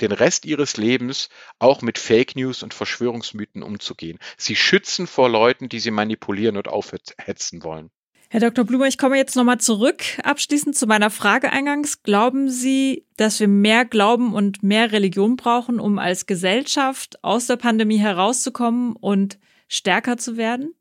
den 0.01 0.11
Rest 0.11 0.45
ihres 0.45 0.77
Lebens 0.77 1.29
auch 1.57 1.81
mit 1.81 1.97
Fake 1.97 2.35
News 2.35 2.63
und 2.63 2.73
Verschwörungsmythen 2.73 3.63
umzugehen. 3.63 4.19
Sie 4.37 4.55
schützen 4.55 5.07
vor 5.07 5.29
Leuten, 5.29 5.69
die 5.69 5.79
sie 5.79 5.91
manipulieren 5.91 6.57
und 6.57 6.67
aufhetzen 6.67 7.63
wollen. 7.63 7.89
Herr 8.31 8.41
Dr. 8.41 8.63
Blume, 8.63 8.87
ich 8.87 8.99
komme 8.99 9.17
jetzt 9.17 9.35
nochmal 9.35 9.59
zurück, 9.59 10.03
abschließend 10.23 10.75
zu 10.75 10.85
meiner 10.85 11.09
Frage 11.09 11.51
eingangs. 11.51 12.03
Glauben 12.03 12.47
Sie, 12.47 13.07
dass 13.17 13.39
wir 13.39 13.47
mehr 13.47 13.85
Glauben 13.85 14.35
und 14.35 14.61
mehr 14.61 14.91
Religion 14.91 15.35
brauchen, 15.35 15.79
um 15.79 15.97
als 15.97 16.27
Gesellschaft 16.27 17.23
aus 17.23 17.47
der 17.47 17.55
Pandemie 17.55 17.97
herauszukommen 17.97 18.95
und 18.95 19.39
stärker 19.69 20.17
zu 20.17 20.36
werden? 20.36 20.73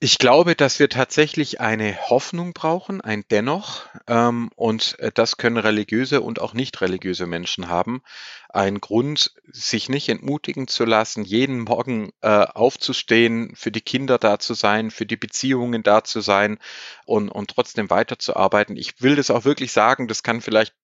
Ich 0.00 0.18
glaube, 0.18 0.54
dass 0.54 0.78
wir 0.78 0.88
tatsächlich 0.88 1.60
eine 1.60 2.08
Hoffnung 2.08 2.52
brauchen, 2.52 3.00
ein 3.00 3.24
Dennoch, 3.32 3.86
ähm, 4.06 4.48
und 4.54 4.96
äh, 5.00 5.10
das 5.12 5.38
können 5.38 5.56
religiöse 5.56 6.20
und 6.20 6.40
auch 6.40 6.54
nicht 6.54 6.80
religiöse 6.80 7.26
Menschen 7.26 7.68
haben. 7.68 8.02
Ein 8.48 8.80
Grund, 8.80 9.34
sich 9.48 9.88
nicht 9.88 10.08
entmutigen 10.08 10.68
zu 10.68 10.84
lassen, 10.84 11.24
jeden 11.24 11.62
Morgen 11.62 12.10
äh, 12.20 12.28
aufzustehen, 12.28 13.56
für 13.56 13.72
die 13.72 13.80
Kinder 13.80 14.18
da 14.18 14.38
zu 14.38 14.54
sein, 14.54 14.92
für 14.92 15.04
die 15.04 15.16
Beziehungen 15.16 15.82
da 15.82 16.04
zu 16.04 16.20
sein 16.20 16.60
und, 17.04 17.28
und 17.28 17.50
trotzdem 17.50 17.90
weiterzuarbeiten. 17.90 18.76
Ich 18.76 19.02
will 19.02 19.16
das 19.16 19.30
auch 19.30 19.44
wirklich 19.44 19.72
sagen, 19.72 20.06
das 20.06 20.22
kann 20.22 20.40
vielleicht 20.40 20.74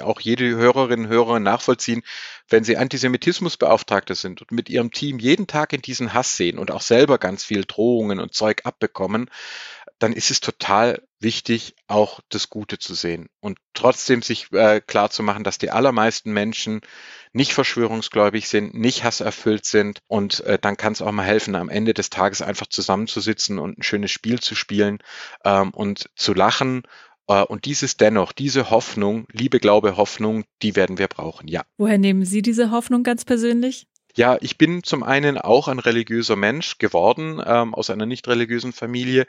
auch 0.00 0.20
jede 0.20 0.56
Hörerin 0.56 1.04
und 1.04 1.08
Hörer 1.08 1.38
nachvollziehen, 1.38 2.02
wenn 2.48 2.64
sie 2.64 2.76
Antisemitismusbeauftragte 2.76 4.14
sind 4.14 4.42
und 4.42 4.50
mit 4.50 4.68
ihrem 4.68 4.90
Team 4.90 5.18
jeden 5.18 5.46
Tag 5.46 5.72
in 5.72 5.82
diesen 5.82 6.12
Hass 6.14 6.36
sehen 6.36 6.58
und 6.58 6.70
auch 6.70 6.82
selber 6.82 7.18
ganz 7.18 7.44
viel 7.44 7.64
Drohungen 7.64 8.18
und 8.18 8.34
Zeug 8.34 8.62
abbekommen, 8.64 9.30
dann 9.98 10.12
ist 10.12 10.30
es 10.32 10.40
total 10.40 11.00
wichtig, 11.20 11.76
auch 11.86 12.20
das 12.28 12.50
Gute 12.50 12.78
zu 12.78 12.94
sehen 12.94 13.28
und 13.40 13.58
trotzdem 13.72 14.22
sich 14.22 14.52
äh, 14.52 14.80
klar 14.80 15.10
zu 15.10 15.22
machen, 15.22 15.44
dass 15.44 15.58
die 15.58 15.70
allermeisten 15.70 16.32
Menschen 16.32 16.80
nicht 17.32 17.54
verschwörungsgläubig 17.54 18.48
sind, 18.48 18.74
nicht 18.74 19.04
hasserfüllt 19.04 19.64
sind 19.64 20.00
und 20.08 20.40
äh, 20.40 20.58
dann 20.58 20.76
kann 20.76 20.92
es 20.92 21.02
auch 21.02 21.12
mal 21.12 21.24
helfen, 21.24 21.54
am 21.54 21.68
Ende 21.68 21.94
des 21.94 22.10
Tages 22.10 22.42
einfach 22.42 22.66
zusammenzusitzen 22.66 23.60
und 23.60 23.78
ein 23.78 23.82
schönes 23.84 24.10
Spiel 24.10 24.40
zu 24.40 24.56
spielen 24.56 24.98
ähm, 25.44 25.70
und 25.70 26.10
zu 26.16 26.34
lachen 26.34 26.82
und 27.26 27.64
dieses 27.64 27.96
dennoch, 27.96 28.32
diese 28.32 28.70
Hoffnung, 28.70 29.26
Liebe, 29.32 29.58
Glaube, 29.58 29.96
Hoffnung, 29.96 30.44
die 30.60 30.76
werden 30.76 30.98
wir 30.98 31.08
brauchen, 31.08 31.48
ja. 31.48 31.62
Woher 31.78 31.98
nehmen 31.98 32.24
Sie 32.24 32.42
diese 32.42 32.70
Hoffnung 32.70 33.04
ganz 33.04 33.24
persönlich? 33.24 33.86
Ja, 34.14 34.36
ich 34.42 34.58
bin 34.58 34.82
zum 34.82 35.02
einen 35.02 35.38
auch 35.38 35.68
ein 35.68 35.78
religiöser 35.78 36.36
Mensch 36.36 36.76
geworden, 36.76 37.40
ähm, 37.44 37.74
aus 37.74 37.88
einer 37.88 38.04
nicht 38.04 38.28
religiösen 38.28 38.74
Familie. 38.74 39.26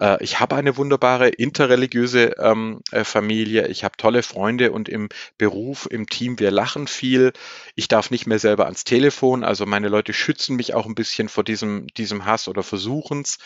Äh, 0.00 0.22
ich 0.24 0.40
habe 0.40 0.56
eine 0.56 0.76
wunderbare 0.76 1.28
interreligiöse 1.28 2.34
ähm, 2.40 2.80
äh, 2.90 3.04
Familie. 3.04 3.68
Ich 3.68 3.84
habe 3.84 3.96
tolle 3.96 4.24
Freunde 4.24 4.72
und 4.72 4.88
im 4.88 5.08
Beruf, 5.38 5.86
im 5.88 6.08
Team, 6.08 6.40
wir 6.40 6.50
lachen 6.50 6.88
viel. 6.88 7.32
Ich 7.76 7.86
darf 7.86 8.10
nicht 8.10 8.26
mehr 8.26 8.40
selber 8.40 8.64
ans 8.64 8.82
Telefon. 8.82 9.44
Also 9.44 9.66
meine 9.66 9.88
Leute 9.88 10.12
schützen 10.12 10.56
mich 10.56 10.74
auch 10.74 10.86
ein 10.86 10.96
bisschen 10.96 11.28
vor 11.28 11.44
diesem, 11.44 11.86
diesem 11.96 12.24
Hass 12.24 12.48
oder 12.48 12.64
versuchen's. 12.64 13.38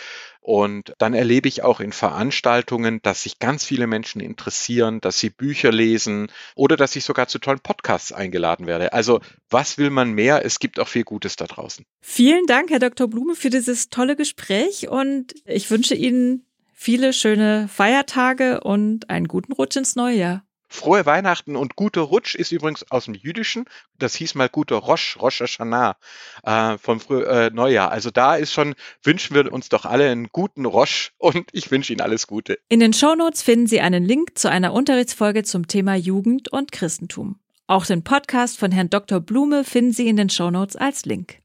Und 0.49 0.95
dann 0.97 1.13
erlebe 1.13 1.47
ich 1.47 1.63
auch 1.63 1.79
in 1.79 1.93
Veranstaltungen, 1.93 3.01
dass 3.03 3.25
sich 3.25 3.39
ganz 3.39 3.67
viele 3.67 3.87
Menschen 3.87 4.19
interessieren, 4.23 4.99
dass 5.03 5.19
sie 5.19 5.29
Bücher 5.29 5.71
lesen 5.71 6.29
oder 6.55 6.79
dass 6.79 6.97
ich 6.97 7.05
sogar 7.05 7.29
zu 7.29 7.39
tollen 7.39 7.61
Podcasts 7.61 8.13
eingeladen 8.13 8.67
werde. 8.67 8.95
Also 8.95 9.21
was 9.51 9.77
will 9.77 9.91
man 9.91 10.13
mehr? 10.13 10.47
Es 10.47 10.59
gibt 10.59 10.81
auch 10.81 10.89
viel 10.89 11.05
Gutes 11.05 11.37
da 11.37 11.45
draußen. 11.45 11.85
Vielen 12.01 12.47
Dank, 12.47 12.71
Herr 12.71 12.79
Dr. 12.79 13.09
Blume, 13.09 13.35
für 13.35 13.51
dieses 13.51 13.91
tolle 13.91 14.17
Gespräch 14.17 14.89
und 14.89 15.35
ich 15.45 15.71
wünsche 15.71 15.95
Ihnen 15.95 16.47
viele 16.73 17.13
schöne 17.13 17.69
Feiertage 17.69 18.63
und 18.63 19.11
einen 19.11 19.29
guten 19.29 19.53
Rutsch 19.53 19.77
ins 19.77 19.97
neue 19.97 20.17
Jahr. 20.17 20.48
Frohe 20.69 21.07
Weihnachten 21.07 21.57
und 21.57 21.77
guter 21.77 22.03
Rutsch 22.03 22.35
ist 22.35 22.53
übrigens 22.53 22.91
aus 22.91 23.07
dem 23.07 23.15
Jüdischen. 23.15 23.65
Das 23.99 24.15
hieß 24.15 24.35
mal 24.35 24.49
guter 24.49 24.77
Rosh, 24.77 25.17
Rosh 25.21 25.41
Hashanah 25.41 25.97
äh, 26.45 26.79
vom 26.79 27.01
Früh 27.01 27.23
äh, 27.25 27.51
Neujahr. 27.51 27.91
Also 27.91 28.11
da 28.11 28.37
ist 28.37 28.53
schon, 28.53 28.75
wünschen 29.03 29.35
wir 29.35 29.51
uns 29.53 29.69
doch 29.71 29.85
alle 29.85 30.11
einen 30.11 30.29
guten 30.31 30.67
Rosh 30.67 31.13
und 31.19 31.49
ich 31.53 31.71
wünsche 31.71 31.93
Ihnen 31.93 32.03
alles 32.03 32.27
Gute. 32.27 32.59
In 32.69 32.81
den 32.81 32.93
Shownotes 32.93 33.43
finden 33.43 33.67
Sie 33.67 33.81
einen 33.81 34.05
Link 34.05 34.39
zu 34.39 34.51
einer 34.51 34.73
Unterrichtsfolge 34.73 35.43
zum 35.43 35.67
Thema 35.69 35.95
Jugend 35.95 36.49
und 36.53 36.71
Christentum. 36.71 37.39
Auch 37.67 37.87
den 37.87 38.03
Podcast 38.03 38.59
von 38.59 38.73
Herrn 38.73 38.91
Dr. 38.91 39.21
Blume 39.21 39.65
finden 39.65 39.93
Sie 39.93 40.09
in 40.09 40.17
den 40.17 40.31
Shownotes 40.31 40.77
als 40.77 41.05
Link. 41.05 41.41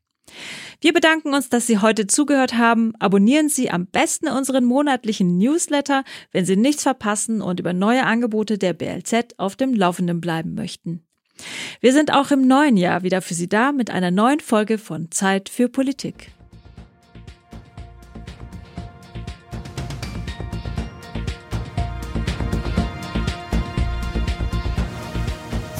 Wir 0.82 0.93
bedanken 0.93 1.34
uns, 1.34 1.50
dass 1.50 1.67
Sie 1.67 1.80
heute 1.80 2.08
zugehört 2.08 2.56
haben. 2.56 2.93
Abonnieren 3.00 3.50
Sie 3.50 3.72
am 3.72 3.86
besten 3.86 4.28
unseren 4.28 4.65
monatlichen 4.65 5.38
Newsletter, 5.38 6.04
wenn 6.32 6.46
Sie 6.46 6.58
nichts 6.58 6.84
verpassen 6.84 7.41
und 7.41 7.60
über 7.60 7.74
neue 7.74 8.06
Angebote 8.06 8.58
der 8.58 8.74
BLZ 8.74 9.36
auf 9.38 9.56
dem 9.56 9.74
Laufenden 9.74 10.19
bleiben 10.19 10.56
möchten. 10.56 11.06
Wir 11.80 11.93
sind 11.93 12.13
auch 12.13 12.32
im 12.32 12.48
neuen 12.48 12.78
Jahr 12.78 13.04
wieder 13.04 13.22
für 13.22 13.34
Sie 13.34 13.50
da 13.50 13.72
mit 13.72 13.89
einer 13.89 14.12
neuen 14.12 14.39
Folge 14.39 14.78
von 14.78 15.10
Zeit 15.12 15.50
für 15.50 15.69
Politik. 15.69 16.32